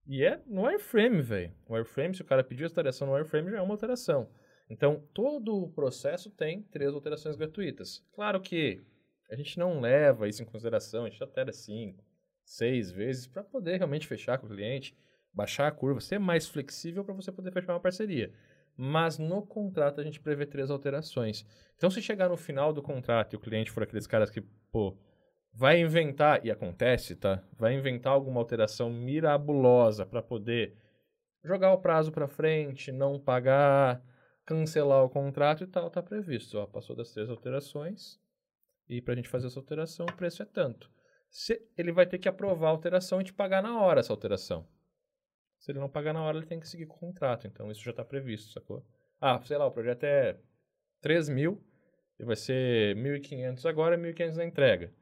[0.07, 1.53] E é no wireframe, velho.
[1.67, 4.29] O wireframe, se o cara essa alteração no wireframe, já é uma alteração.
[4.69, 8.03] Então, todo o processo tem três alterações gratuitas.
[8.13, 8.83] Claro que
[9.29, 12.03] a gente não leva isso em consideração, a gente altera cinco,
[12.43, 14.95] seis vezes para poder realmente fechar com o cliente,
[15.33, 18.31] baixar a curva, ser mais flexível para você poder fechar uma parceria.
[18.77, 21.45] Mas no contrato a gente prevê três alterações.
[21.75, 24.97] Então, se chegar no final do contrato e o cliente for aqueles caras que, pô,
[25.55, 27.41] vai inventar, e acontece, tá?
[27.57, 30.75] Vai inventar alguma alteração mirabulosa para poder
[31.43, 34.03] jogar o prazo para frente, não pagar,
[34.45, 36.57] cancelar o contrato e tal, tá previsto.
[36.57, 38.19] Ó, passou das três alterações
[38.89, 40.91] e para a gente fazer essa alteração o preço é tanto.
[41.29, 44.67] Se, ele vai ter que aprovar a alteração e te pagar na hora essa alteração.
[45.57, 47.47] Se ele não pagar na hora, ele tem que seguir com o contrato.
[47.47, 48.85] Então isso já está previsto, sacou?
[49.21, 50.37] Ah, sei lá, o projeto é
[51.01, 51.63] 3 mil
[52.19, 54.93] e vai ser 1.500 agora e 1.500 na entrega.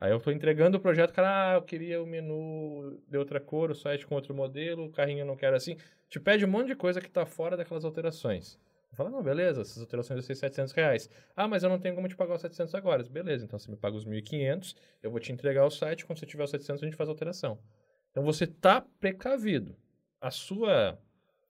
[0.00, 3.70] Aí eu estou entregando o projeto, cara, ah, eu queria o menu de outra cor,
[3.70, 5.76] o site com outro modelo, o carrinho eu não quero assim.
[6.08, 8.58] Te pede um monte de coisa que está fora daquelas alterações.
[8.92, 11.08] Fala, não, beleza, essas alterações vão ser 700 reais.
[11.36, 13.02] Ah, mas eu não tenho como te pagar os 700 agora.
[13.04, 16.26] Beleza, então você me paga os 1.500, eu vou te entregar o site, quando você
[16.26, 17.58] tiver os 700 a gente faz a alteração.
[18.10, 19.76] Então você está precavido.
[20.20, 20.98] A sua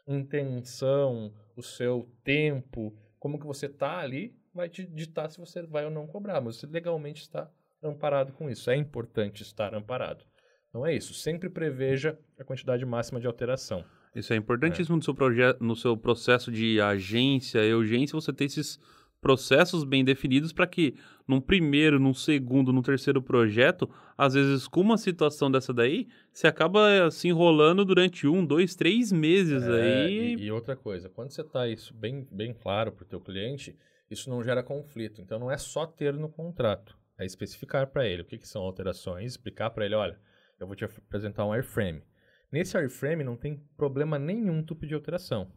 [0.06, 5.84] intenção, o seu tempo, como que você está ali, vai te ditar se você vai
[5.84, 6.40] ou não cobrar.
[6.40, 7.50] Mas você legalmente está
[7.82, 8.70] amparado com isso.
[8.70, 10.24] É importante estar amparado.
[10.68, 11.14] Então é isso.
[11.14, 13.84] Sempre preveja a quantidade máxima de alteração.
[14.14, 14.98] Isso é importantíssimo é.
[14.98, 18.78] no, seu projeto, no seu processo de agência e urgência, você ter esses
[19.20, 20.94] processos bem definidos para que
[21.28, 26.46] num primeiro, num segundo, num terceiro projeto, às vezes com uma situação dessa daí, você
[26.46, 30.34] acaba se enrolando durante um, dois, três meses é, aí.
[30.34, 33.76] E, e, outra coisa, quando você está isso bem, bem claro para o teu cliente,
[34.10, 35.20] isso não gera conflito.
[35.20, 38.62] Então não é só ter no contrato, é especificar para ele o que, que são
[38.62, 40.18] alterações, explicar para ele, olha,
[40.58, 42.02] eu vou te apresentar um wireframe.
[42.50, 45.52] Nesse wireframe não tem problema nenhum tu pedir alteração.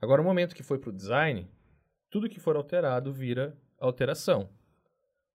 [0.00, 1.48] Agora, o momento que foi para o design,
[2.10, 4.48] tudo que for alterado vira alteração.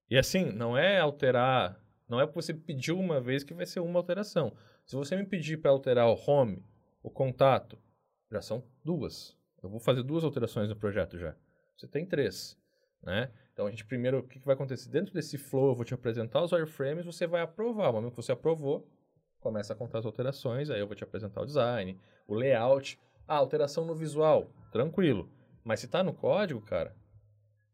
[0.09, 3.99] E assim, não é alterar, não é você pediu uma vez que vai ser uma
[3.99, 4.55] alteração.
[4.85, 6.65] Se você me pedir para alterar o home,
[7.03, 7.77] o contato,
[8.31, 9.37] já são duas.
[9.61, 11.35] Eu vou fazer duas alterações no projeto já.
[11.77, 12.57] Você tem três,
[13.03, 13.31] né?
[13.53, 14.89] Então a gente primeiro, o que, que vai acontecer?
[14.89, 17.87] Dentro desse flow, eu vou te apresentar os wireframes, você vai aprovar.
[17.87, 18.87] No momento que você aprovou,
[19.39, 22.99] começa a contar as alterações, aí eu vou te apresentar o design, o layout.
[23.27, 25.29] Ah, alteração no visual, tranquilo.
[25.63, 26.95] Mas se está no código, cara,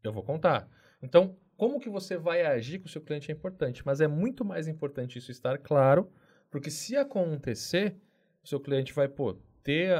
[0.02, 0.68] eu vou contar.
[1.00, 4.44] Então, como que você vai agir com o seu cliente é importante, mas é muito
[4.44, 6.10] mais importante isso estar claro,
[6.50, 7.96] porque se acontecer,
[8.42, 9.98] o seu cliente vai, pô, ter a,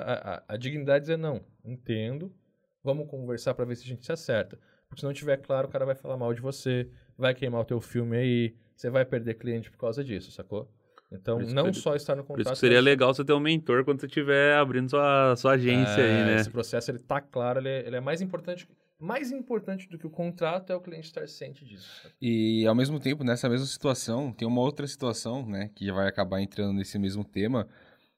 [0.48, 2.34] a, a dignidade de dizer, não, entendo,
[2.82, 4.58] vamos conversar para ver se a gente se acerta.
[4.94, 7.64] Porque se não tiver claro, o cara vai falar mal de você, vai queimar o
[7.64, 10.70] teu filme aí, você vai perder cliente por causa disso, sacou?
[11.10, 12.46] Então, não que, só estar no contrato.
[12.46, 16.00] Por isso seria legal você ter um mentor quando você estiver abrindo sua, sua agência
[16.00, 16.36] é, aí, né?
[16.36, 18.68] Esse processo, ele tá claro, ele é, ele é, mais importante...
[18.98, 22.08] Mais importante do que o contrato é o cliente estar ciente disso.
[22.22, 25.70] E, ao mesmo tempo, nessa mesma situação, tem uma outra situação, né?
[25.74, 27.68] Que vai acabar entrando nesse mesmo tema.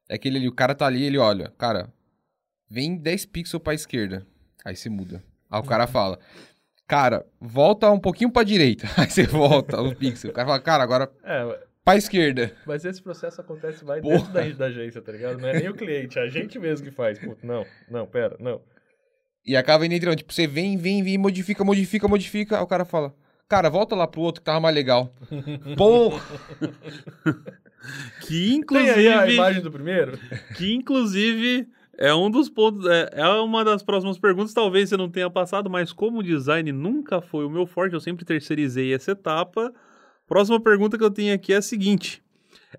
[0.08, 1.52] É que ele, o cara tá ali, ele olha...
[1.56, 1.90] Cara,
[2.68, 4.26] vem 10 pixels pra esquerda.
[4.64, 5.24] Aí você muda.
[5.50, 5.90] Aí o cara uhum.
[5.90, 6.18] fala...
[6.86, 8.88] Cara, volta um pouquinho pra direita.
[8.96, 10.30] Aí você volta um pixel.
[10.30, 11.10] O cara fala, cara, agora...
[11.24, 12.52] É, pra esquerda.
[12.64, 14.18] Mas esse processo acontece mais Porra.
[14.18, 15.38] dentro da, da, agência, tá ligado?
[15.38, 17.18] Não é nem o cliente, é a gente mesmo que faz.
[17.18, 18.60] Puta, não, não, pera, não.
[19.44, 22.84] E acaba indo entrando, tipo, você vem, vem, vem, modifica, modifica, modifica, aí o cara
[22.84, 23.14] fala,
[23.48, 25.12] cara, volta lá pro outro que tava mais legal.
[25.78, 26.20] Porra!
[28.22, 28.94] que inclusive...
[28.94, 30.18] Tem aí a imagem do primeiro?
[30.56, 31.68] Que inclusive...
[31.98, 35.70] É um dos pontos, é, é uma das próximas perguntas, talvez você não tenha passado,
[35.70, 39.72] mas como design nunca foi o meu forte, eu sempre terceirizei essa etapa,
[40.26, 42.22] Próxima pergunta que eu tenho aqui é a seguinte: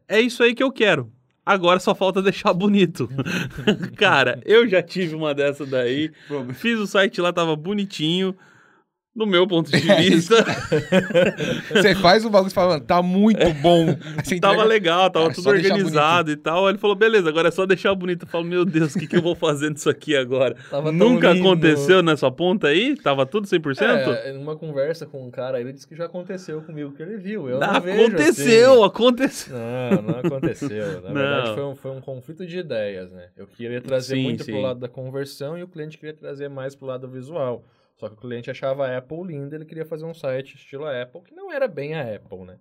[0.07, 1.11] É isso aí que eu quero.
[1.45, 3.09] Agora só falta deixar bonito.
[3.95, 6.11] Cara, eu já tive uma dessa daí.
[6.55, 8.35] Fiz o site lá, tava bonitinho
[9.17, 10.35] no meu ponto de vista.
[11.73, 13.87] Você faz o bagulho e fala, tá muito bom.
[14.15, 16.67] Assim, tava legal, tava tudo organizado e tal.
[16.67, 18.23] Aí ele falou, beleza, agora é só deixar bonito.
[18.25, 20.55] Eu falo, meu Deus, o que, que eu vou fazer nisso aqui agora?
[20.69, 22.95] Tava Nunca aconteceu nessa ponta aí?
[22.95, 23.81] Tava tudo 100%?
[23.81, 27.49] É, numa conversa com um cara, ele disse que já aconteceu comigo, que ele viu.
[27.49, 28.85] Eu não, não aconteceu, assim.
[28.85, 29.57] aconteceu.
[29.57, 31.01] Não, não aconteceu.
[31.01, 31.13] Na não.
[31.13, 33.29] verdade, foi um, foi um conflito de ideias, né?
[33.35, 34.51] Eu queria trazer sim, muito sim.
[34.51, 37.65] pro lado da conversão e o cliente queria trazer mais pro lado visual.
[37.97, 41.21] Só que o cliente achava a Apple linda, ele queria fazer um site estilo Apple,
[41.23, 42.59] que não era bem a Apple, né?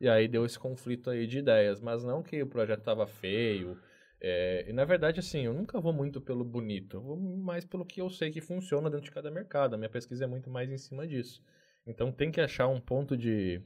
[0.00, 3.78] E aí deu esse conflito aí de ideias, mas não que o projeto estava feio.
[4.20, 7.84] É, e na verdade, assim, eu nunca vou muito pelo bonito, eu vou mais pelo
[7.84, 9.74] que eu sei que funciona dentro de cada mercado.
[9.74, 11.42] A minha pesquisa é muito mais em cima disso.
[11.86, 13.60] Então tem que achar um ponto de,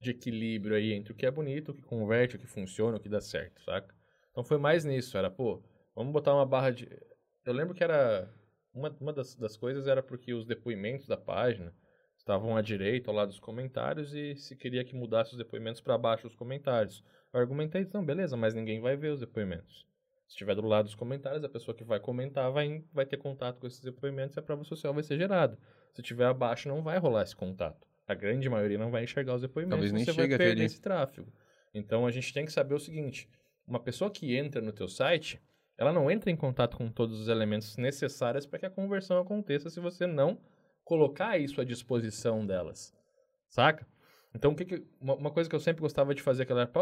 [0.00, 3.00] de equilíbrio aí entre o que é bonito, o que converte, o que funciona, o
[3.00, 3.94] que dá certo, saca?
[4.30, 5.62] Então foi mais nisso, era, pô,
[5.94, 6.88] vamos botar uma barra de.
[7.44, 8.32] Eu lembro que era
[8.74, 11.74] uma, uma das, das coisas era porque os depoimentos da página
[12.16, 15.98] estavam à direita, ao lado dos comentários, e se queria que mudasse os depoimentos para
[15.98, 17.04] baixo dos comentários.
[17.32, 19.86] Eu argumentei, então, beleza, mas ninguém vai ver os depoimentos.
[20.26, 23.58] Se estiver do lado dos comentários, a pessoa que vai comentar vai, vai ter contato
[23.58, 25.58] com esses depoimentos e a prova social vai ser gerada.
[25.92, 27.86] Se estiver abaixo, não vai rolar esse contato.
[28.06, 31.32] A grande maioria não vai enxergar os depoimentos, Talvez nem você vai perder esse tráfego.
[31.74, 33.28] Então, a gente tem que saber o seguinte,
[33.66, 35.40] uma pessoa que entra no teu site,
[35.78, 39.70] ela não entra em contato com todos os elementos necessários para que a conversão aconteça
[39.70, 40.38] se você não
[40.84, 42.94] colocar isso à disposição delas.
[43.48, 43.86] Saca?
[44.34, 46.80] Então, que, que uma, uma, coisa que eu sempre gostava de fazer, que era, pô,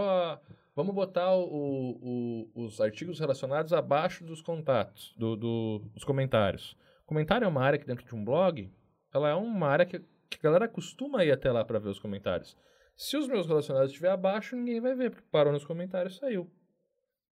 [0.74, 6.76] vamos botar o, o, os artigos relacionados abaixo dos contatos, do, do, dos comentários.
[7.06, 8.72] Comentário é uma área que dentro de um blog,
[9.12, 11.98] ela é uma área que, que a galera costuma ir até lá para ver os
[11.98, 12.56] comentários.
[12.96, 16.48] Se os meus relacionados estiver abaixo, ninguém vai ver, porque parou nos comentários saiu.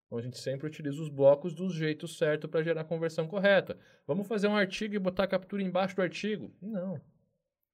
[0.09, 3.79] Então a gente sempre utiliza os blocos do jeito certo para gerar a conversão correta.
[4.07, 6.51] Vamos fazer um artigo e botar a captura embaixo do artigo?
[6.63, 6.95] Não.
[6.95, 7.01] O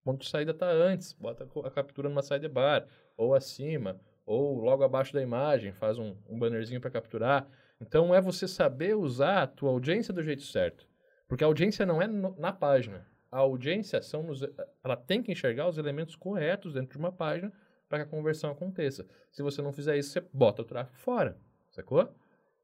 [0.03, 1.13] ponto de saída está antes.
[1.13, 6.37] Bota a captura numa sidebar, ou acima, ou logo abaixo da imagem, faz um, um
[6.37, 7.49] bannerzinho para capturar.
[7.81, 10.89] Então é você saber usar a tua audiência do jeito certo.
[11.29, 13.07] Porque a audiência não é no, na página.
[13.31, 14.43] A audiência são nos,
[14.83, 17.53] ela tem que enxergar os elementos corretos dentro de uma página
[17.89, 19.07] para que a conversão aconteça.
[19.31, 21.39] Se você não fizer isso, você bota o tráfego fora.
[21.71, 22.13] Sacou?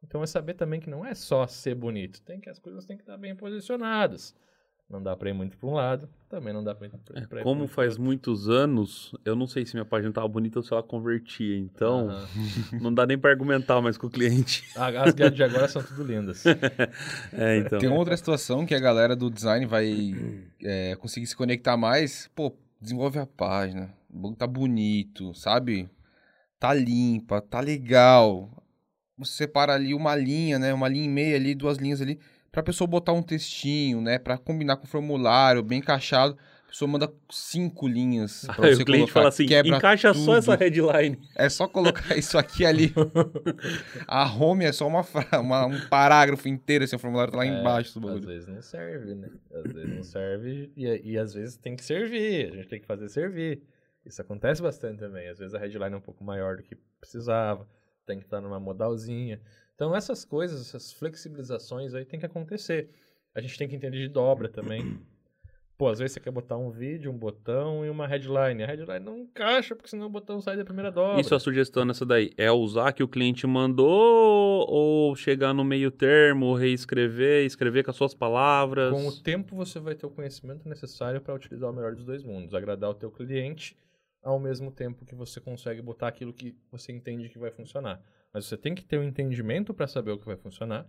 [0.03, 2.97] Então é saber também que não é só ser bonito, tem que as coisas têm
[2.97, 4.35] que estar bem posicionadas.
[4.89, 7.41] Não dá para ir muito para um lado, também não dá para ir, pra, pra
[7.41, 10.73] é, Como faz muitos anos, eu não sei se minha página estava bonita ou se
[10.73, 12.09] ela convertia, então
[12.81, 14.65] não dá nem para argumentar mais com o cliente.
[14.75, 16.45] As guias de agora são tudo lindas.
[17.33, 17.79] é, então.
[17.79, 20.13] Tem outra situação que a galera do design vai
[20.61, 22.29] é, conseguir se conectar mais.
[22.35, 23.95] Pô, desenvolve a página,
[24.37, 25.89] tá bonito, sabe?
[26.59, 28.51] Tá limpa, tá legal
[29.21, 30.73] você separa ali uma linha, né?
[30.73, 32.19] Uma linha e meia ali, duas linhas ali,
[32.51, 34.19] para a pessoa botar um textinho, né?
[34.19, 36.37] Para combinar com o formulário, bem encaixado.
[36.65, 39.13] A pessoa manda cinco linhas para você o cliente colocar.
[39.13, 40.25] fala assim, encaixa tudo.
[40.25, 41.19] só essa headline.
[41.35, 42.95] É só colocar isso aqui ali.
[44.07, 45.05] a home é só uma,
[45.41, 48.21] uma, um parágrafo inteiro, assim, o formulário tá lá é, embaixo do bagulho.
[48.21, 49.29] Às vezes não serve, né?
[49.53, 52.53] Às vezes não serve e, e às vezes tem que servir.
[52.53, 53.63] A gente tem que fazer servir.
[54.07, 55.29] Isso acontece bastante também.
[55.29, 57.67] Às vezes a headline é um pouco maior do que precisava
[58.11, 59.41] tem que estar numa modalzinha.
[59.75, 62.91] Então, essas coisas, essas flexibilizações aí tem que acontecer.
[63.35, 65.01] A gente tem que entender de dobra também.
[65.79, 68.63] Pô, às vezes você quer botar um vídeo, um botão e uma headline.
[68.63, 71.19] A headline não encaixa, porque senão o botão sai da primeira dobra.
[71.19, 75.91] Isso a sugestão nessa daí é usar que o cliente mandou ou chegar no meio
[75.91, 78.93] termo, reescrever, escrever com as suas palavras?
[78.93, 82.23] Com o tempo você vai ter o conhecimento necessário para utilizar o melhor dos dois
[82.23, 82.53] mundos.
[82.53, 83.75] Agradar o teu cliente
[84.23, 88.03] ao mesmo tempo que você consegue botar aquilo que você entende que vai funcionar.
[88.33, 90.87] Mas você tem que ter o um entendimento para saber o que vai funcionar.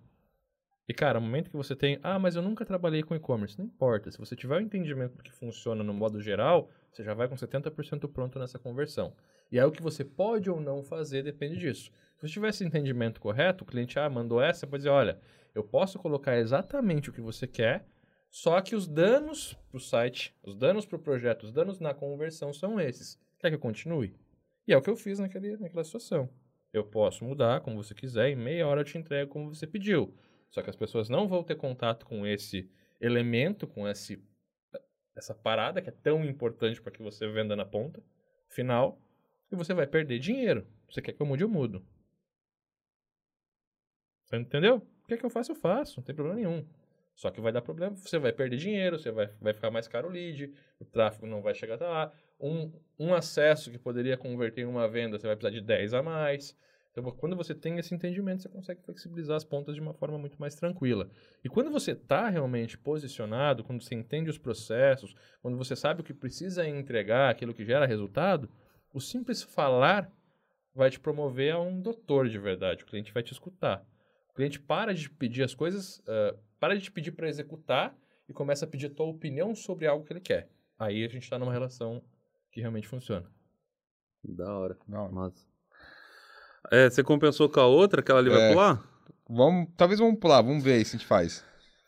[0.87, 3.65] E, cara, no momento que você tem, ah, mas eu nunca trabalhei com e-commerce, não
[3.65, 4.11] importa.
[4.11, 7.35] Se você tiver o entendimento do que funciona no modo geral, você já vai com
[7.35, 9.13] 70% pronto nessa conversão.
[9.51, 11.91] E aí o que você pode ou não fazer depende disso.
[12.17, 15.19] Se você tiver esse entendimento correto, o cliente, ah, mandou essa, pode dizer, olha,
[15.55, 17.85] eu posso colocar exatamente o que você quer,
[18.31, 21.93] só que os danos para o site, os danos para o projeto, os danos na
[21.93, 23.19] conversão são esses.
[23.37, 24.15] Quer que eu continue?
[24.65, 26.29] E é o que eu fiz naquele, naquela situação.
[26.71, 30.17] Eu posso mudar como você quiser, em meia hora eu te entrego como você pediu.
[30.49, 34.23] Só que as pessoas não vão ter contato com esse elemento, com esse,
[35.13, 38.01] essa parada que é tão importante para que você venda na ponta
[38.47, 38.97] final,
[39.51, 40.65] e você vai perder dinheiro.
[40.89, 41.85] Você quer que eu mude, eu mudo.
[44.23, 44.77] Você entendeu?
[45.03, 45.99] O que é que eu faço, eu faço.
[45.99, 46.65] Não tem problema nenhum.
[47.21, 50.07] Só que vai dar problema, você vai perder dinheiro, você vai, vai ficar mais caro
[50.07, 52.11] o lead, o tráfego não vai chegar até lá.
[52.39, 56.01] Um, um acesso que poderia converter em uma venda, você vai precisar de 10 a
[56.01, 56.57] mais.
[56.91, 60.35] Então, quando você tem esse entendimento, você consegue flexibilizar as pontas de uma forma muito
[60.39, 61.11] mais tranquila.
[61.43, 66.03] E quando você está realmente posicionado, quando você entende os processos, quando você sabe o
[66.03, 68.49] que precisa entregar, aquilo que gera resultado,
[68.91, 70.11] o simples falar
[70.73, 72.83] vai te promover a um doutor de verdade.
[72.83, 73.85] O cliente vai te escutar.
[74.31, 77.95] O cliente para de pedir as coisas, uh, para de te pedir para executar
[78.27, 80.49] e começa a pedir a tua opinião sobre algo que ele quer.
[80.79, 82.01] Aí a gente está numa relação
[82.51, 83.25] que realmente funciona.
[84.23, 84.77] Da hora.
[84.87, 85.11] Da hora.
[85.11, 85.47] Mas...
[86.71, 88.83] É, você compensou com a outra, que ela ali é, vai pular?
[89.29, 91.43] Vamos, talvez vamos pular, vamos ver se a gente faz.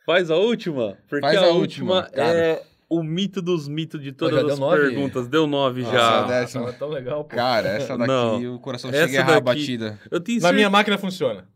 [0.06, 0.98] Faz a última?
[1.08, 5.28] Porque faz a, a última, última é o mito dos mitos de todas as perguntas.
[5.28, 6.24] Deu nove já.
[6.28, 6.70] Décima.
[6.70, 7.36] Ah, tão legal, pô.
[7.36, 8.56] Cara, essa daqui, Não.
[8.56, 10.00] o coração essa chega a errar batida.
[10.12, 11.48] Eu tenho Na minha máquina funciona.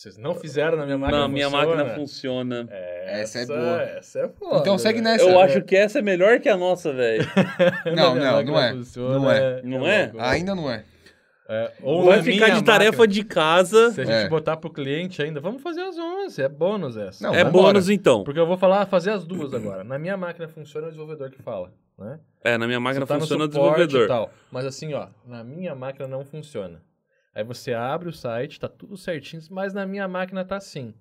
[0.00, 2.66] Vocês não fizeram na minha máquina Na minha máquina funciona.
[2.70, 3.82] É, essa, essa, é boa.
[3.82, 4.58] Essa é foda.
[4.60, 5.24] Então segue nessa.
[5.26, 7.22] Eu acho que essa é melhor que a nossa, velho.
[7.94, 8.72] não, não, não é.
[8.72, 9.62] Funciona, não é.
[9.62, 10.12] Não é?
[10.16, 10.84] Ainda não é.
[11.46, 13.90] É, ou vai ficar de tarefa máquina, de casa.
[13.90, 14.28] Se a gente é.
[14.30, 16.40] botar pro cliente ainda, vamos fazer as 11.
[16.40, 17.22] É bônus essa.
[17.22, 18.24] Não, é bônus então.
[18.24, 19.84] Porque eu vou falar, fazer as duas agora.
[19.84, 22.18] Na minha máquina funciona o desenvolvedor que fala, né?
[22.42, 24.08] É, na minha máquina tá funciona o desenvolvedor.
[24.08, 26.80] Tal, mas assim, ó, na minha máquina não funciona.
[27.34, 30.92] Aí você abre o site, tá tudo certinho, mas na minha máquina tá assim.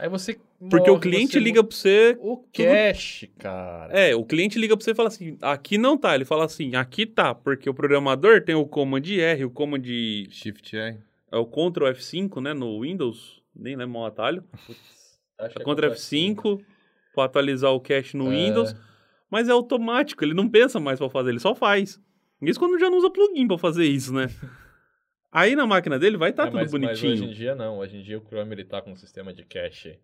[0.00, 0.40] Aí você.
[0.70, 2.16] Porque o cliente liga pra você.
[2.20, 3.38] O cache, tudo...
[3.38, 3.92] cara.
[3.92, 6.14] É, o cliente liga pra você e fala assim: aqui não tá.
[6.14, 7.34] Ele fala assim: aqui tá.
[7.34, 9.82] Porque o programador tem o Command R, o Command.
[10.30, 10.98] Shift R.
[11.30, 12.54] É o Ctrl F5, né?
[12.54, 13.42] No Windows.
[13.54, 14.42] Nem lembro o atalho.
[14.66, 16.60] Putz, é Ctrl F5
[17.14, 18.36] pra atualizar o cache no é...
[18.36, 18.74] Windows.
[19.30, 22.00] Mas é automático, ele não pensa mais pra fazer, ele só faz.
[22.42, 24.28] Isso quando já não usa plugin pra fazer isso, né?
[25.32, 27.10] Aí na máquina dele vai estar tá é, tudo mas, bonitinho.
[27.12, 27.78] Mas hoje em dia não.
[27.78, 29.98] Hoje em dia o Chrome ele tá com um sistema de cache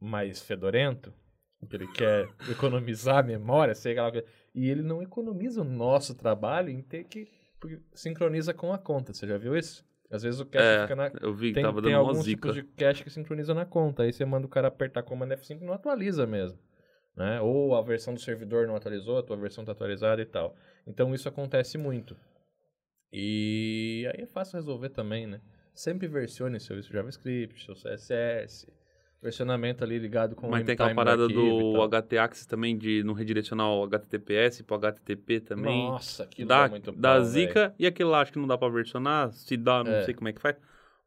[0.00, 1.12] mais fedorento,
[1.60, 4.10] porque ele quer economizar a memória, sei lá.
[4.54, 7.28] E ele não economiza o nosso trabalho em ter que.
[7.94, 9.12] sincroniza com a conta.
[9.12, 9.84] Você já viu isso?
[10.10, 11.12] Às vezes o cache É, fica na.
[11.20, 12.48] eu vi que Tem, tava tem dando uma alguns zica.
[12.48, 14.02] tipos de cache que sincroniza na conta.
[14.02, 16.58] Aí você manda o cara apertar comando F5 e não atualiza mesmo.
[17.16, 17.40] Né?
[17.40, 20.56] Ou a versão do servidor não atualizou, a tua versão está atualizada e tal.
[20.86, 22.16] Então isso acontece muito.
[23.12, 25.40] E aí é fácil resolver também, né?
[25.74, 28.68] Sempre versione seu JavaScript, seu CSS,
[29.22, 31.82] versionamento ali ligado com Mas o tem aquela parada e do.
[31.88, 35.90] HT-Axis também, de não redirecionar o HTTPS pro HTTP também.
[35.90, 38.56] Nossa, aquilo dá, é muito dá bom, zica e aquele lá acho que não dá
[38.56, 40.04] pra versionar, se dá, não É.
[40.04, 40.56] sei como é que faz.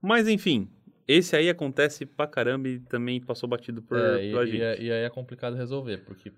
[0.01, 0.70] Mas enfim,
[1.08, 4.62] esse aí acontece pra caramba e também passou batido por, É, e, pela e gente.
[4.62, 6.32] é- e aí é complicado resolver, porque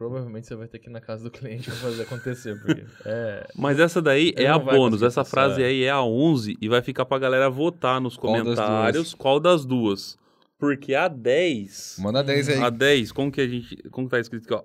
[0.00, 3.46] provavelmente você vai ter que ir na casa do cliente pra fazer acontecer, porque é...
[3.54, 5.30] Mas essa daí Ele é a bônus, essa passar.
[5.30, 9.12] frase aí é a 11 e vai ficar pra galera votar nos Qual das comentários
[9.12, 10.18] qual das duas.
[10.58, 11.98] Porque a 10...
[11.98, 12.62] Manda 10 aí.
[12.62, 13.76] A 10, como que a gente.
[13.90, 14.62] Como que tá escrito aqui, ó?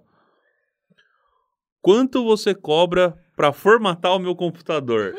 [1.81, 5.13] Quanto você cobra pra formatar o meu computador?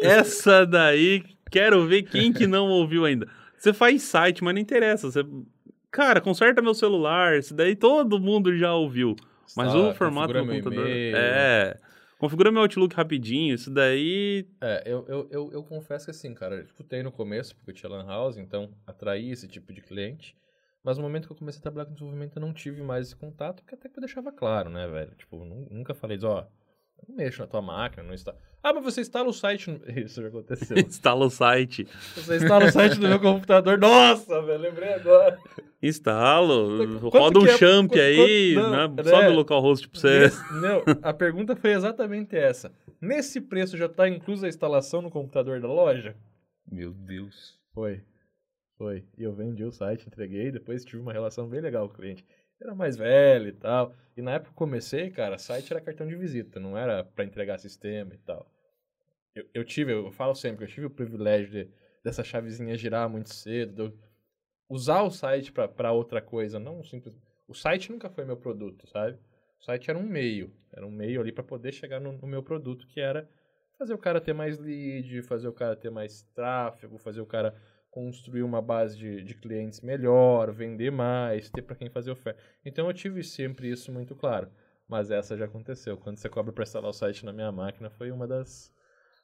[0.00, 3.26] Essa daí, quero ver quem que não ouviu ainda.
[3.56, 5.10] Você faz site, mas não interessa.
[5.10, 5.26] Você...
[5.90, 7.36] Cara, conserta meu celular.
[7.36, 9.16] Isso daí todo mundo já ouviu.
[9.56, 10.86] Mas Tá, o formato do computador.
[10.88, 11.76] É.
[12.18, 13.54] Configura meu Outlook rapidinho.
[13.54, 14.48] Isso daí.
[14.60, 17.74] É, eu, eu, eu, eu confesso que assim, cara, eu escutei no começo, porque eu
[17.74, 20.36] tinha Lan House, então atraí esse tipo de cliente.
[20.82, 23.16] Mas no momento que eu comecei a trabalhar com desenvolvimento, eu não tive mais esse
[23.16, 25.12] contato, porque até que eu deixava claro, né, velho?
[25.16, 26.44] Tipo, nu- nunca falei, ó,
[26.98, 28.34] eu não mexo na tua máquina, não está.
[28.62, 29.80] Ah, mas você instala o site.
[29.96, 30.76] Isso já aconteceu.
[30.78, 31.86] Instala o site.
[32.14, 33.78] você instala o site do meu computador.
[33.78, 35.38] Nossa, velho, lembrei agora.
[35.82, 37.00] Instalo.
[37.10, 38.54] Quanto Roda um é- champ quanto- aí.
[38.54, 39.02] não, né?
[39.02, 39.10] né?
[39.10, 40.18] Sobe o localhost pra você.
[40.20, 42.72] Nesse- não, a pergunta foi exatamente essa.
[43.00, 46.16] Nesse preço já está inclusa a instalação no computador da loja?
[46.70, 47.56] Meu Deus.
[47.72, 48.02] Foi.
[48.76, 49.04] Foi.
[49.16, 52.24] E eu vendi o site, entreguei, depois tive uma relação bem legal com o cliente.
[52.60, 53.94] Era mais velho e tal.
[54.16, 57.58] E na época que comecei, cara, site era cartão de visita, não era para entregar
[57.58, 58.50] sistema e tal.
[59.34, 61.70] Eu, eu tive, eu falo sempre, eu tive o privilégio de,
[62.02, 63.96] dessa chavezinha girar muito cedo,
[64.68, 67.14] usar o site para outra coisa, não simples.
[67.46, 69.16] O site nunca foi meu produto, sabe?
[69.60, 72.42] O site era um meio, era um meio ali para poder chegar no, no meu
[72.42, 73.28] produto, que era
[73.78, 77.54] fazer o cara ter mais lead, fazer o cara ter mais tráfego, fazer o cara
[77.90, 82.38] construir uma base de, de clientes melhor, vender mais, ter para quem fazer oferta.
[82.64, 84.48] Então eu tive sempre isso muito claro.
[84.88, 85.96] Mas essa já aconteceu.
[85.96, 88.72] Quando você cobra para instalar o site na minha máquina, foi uma das,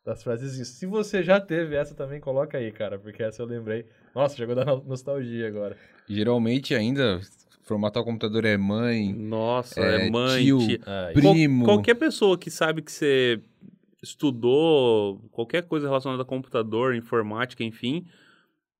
[0.04, 0.72] das frases disso.
[0.74, 3.86] Se você já teve essa também, coloca aí, cara, porque essa eu lembrei.
[4.14, 5.76] Nossa, chegou da no- nostalgia agora.
[6.06, 7.18] Geralmente ainda,
[7.62, 10.80] formatar o computador é mãe, Nossa, É, é, mãe, tio, tia.
[10.84, 11.64] Ah, Pri- Qual- primo.
[11.64, 13.40] qualquer pessoa que sabe que você
[14.02, 18.04] estudou qualquer coisa relacionada a computador, informática, enfim,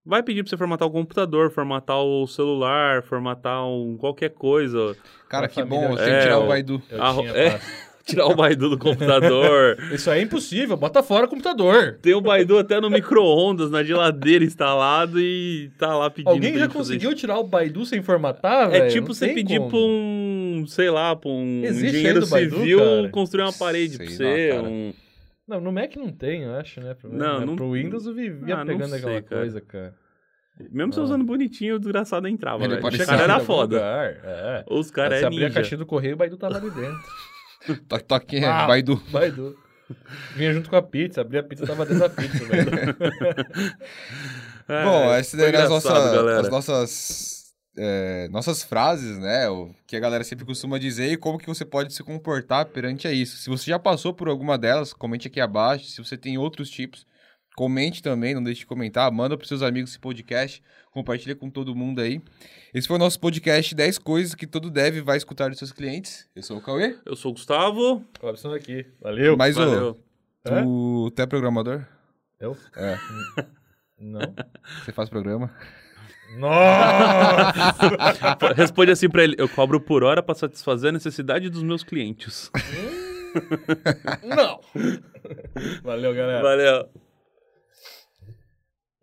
[0.05, 4.97] vai pedir pra você formatar o computador, formatar o celular, formatar um, qualquer coisa,
[5.29, 6.83] Cara, que bom, é- tem que tirar é, o o- Baidu.
[6.91, 6.99] eu
[7.35, 7.61] é.
[8.07, 9.79] tirar o Baidu do computador.
[9.91, 11.99] Isso aí é impossível, bota fora o computador.
[12.03, 16.29] Tem o Baidu até no micro-ondas, na geladeira instalado e tá lá pedindo.
[16.31, 18.75] Alguém pra já conseguiu tirar o Baidu sem formatar?
[18.75, 19.71] É tipo Não você pedir como.
[19.71, 23.09] pra um, sei lá, pra um Existe engenheiro ainda o Baidu, civil cara?
[23.09, 24.49] construir uma parede pra Sei você.
[24.51, 24.69] lá, cara.
[24.69, 24.93] um-
[25.47, 26.95] Não, no Mac não tem, eu acho, né?
[26.95, 27.47] Pro, Não, né?
[27.47, 29.41] não- Pro Windows eu vivia Ah, pegando sei, aquela cara.
[29.43, 29.95] coisa, cara.
[30.71, 31.03] Mesmo você Ah.
[31.03, 33.77] usando bonitinho, o desgraçado entrava, pode Os caras em era algum foda.
[33.77, 34.65] lugar, É.
[34.71, 35.55] Os caras é abria a ninja.
[35.55, 37.03] caixinha do correio, o Baidu tava ali dentro.
[37.89, 38.67] Toque, toque, Ah.
[38.67, 39.03] Baidu.
[39.11, 39.57] Baidu.
[40.35, 42.71] Vinha junto com a pizza, abria a pizza, tava dentro da pizza, velho.
[44.67, 46.41] É, Bom, essa daí é as engraçado, nossas, galera.
[46.41, 47.34] as nossas,
[47.77, 49.49] é, nossas frases, né?
[49.49, 53.07] O que a galera sempre costuma dizer e como que você pode se comportar perante
[53.09, 53.37] a isso.
[53.37, 55.87] Se você já passou por alguma delas, comente aqui abaixo.
[55.87, 57.07] Se você tem outros tipos,
[57.57, 59.11] comente também, não deixe de comentar.
[59.11, 62.21] Manda pros seus amigos esse podcast, compartilha com todo mundo aí.
[62.73, 66.29] Esse foi o nosso podcast 10 coisas que todo dev vai escutar dos seus clientes.
[66.35, 66.97] Eu sou o Cauê.
[67.05, 68.05] Eu sou o Gustavo.
[68.21, 68.87] Robson aqui.
[69.01, 69.37] Valeu.
[69.37, 70.01] Mas, ô, Valeu.
[70.45, 71.85] tu, tu é programador?
[72.41, 72.57] Eu?
[72.77, 72.99] É.
[73.99, 74.35] Não.
[74.85, 75.51] Você faz programa?
[76.33, 77.85] Nossa!
[78.57, 82.51] Responde assim pra ele: eu cobro por hora pra satisfazer a necessidade dos meus clientes.
[84.23, 84.61] Não!
[85.83, 86.43] Valeu, galera.
[86.43, 86.91] Valeu.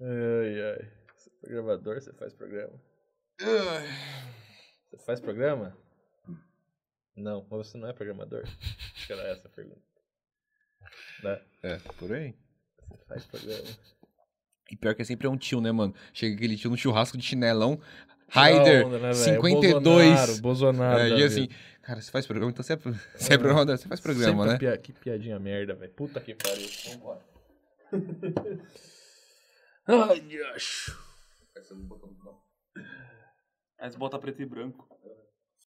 [0.01, 0.91] Ai, ai.
[1.15, 2.73] Você é programador, você faz programa?
[4.89, 5.77] Você faz programa?
[7.15, 8.43] Não, mas você não é programador.
[8.95, 9.81] Acho que era essa a pergunta.
[11.23, 11.41] Né?
[11.63, 12.33] É, por aí.
[12.89, 13.67] Você faz programa.
[14.71, 15.93] E pior que é sempre é um tio, né, mano?
[16.13, 17.79] Chega aquele tio no churrasco de chinelão.
[18.29, 19.13] Raider, né, velho?
[19.15, 19.83] 52.
[19.83, 20.99] Bolsonaro, Bolsonaro.
[21.01, 21.25] É, e vida.
[21.25, 21.49] assim,
[21.81, 24.57] cara, você faz programa, então você é, você é programador, você faz programa, Sempre né?
[24.57, 25.91] pia- que piadinha merda, velho.
[25.91, 26.69] Puta que pariu.
[26.89, 27.19] Vambora.
[29.85, 30.97] Ai, acho.
[33.79, 34.87] Aí você bota preto e branco.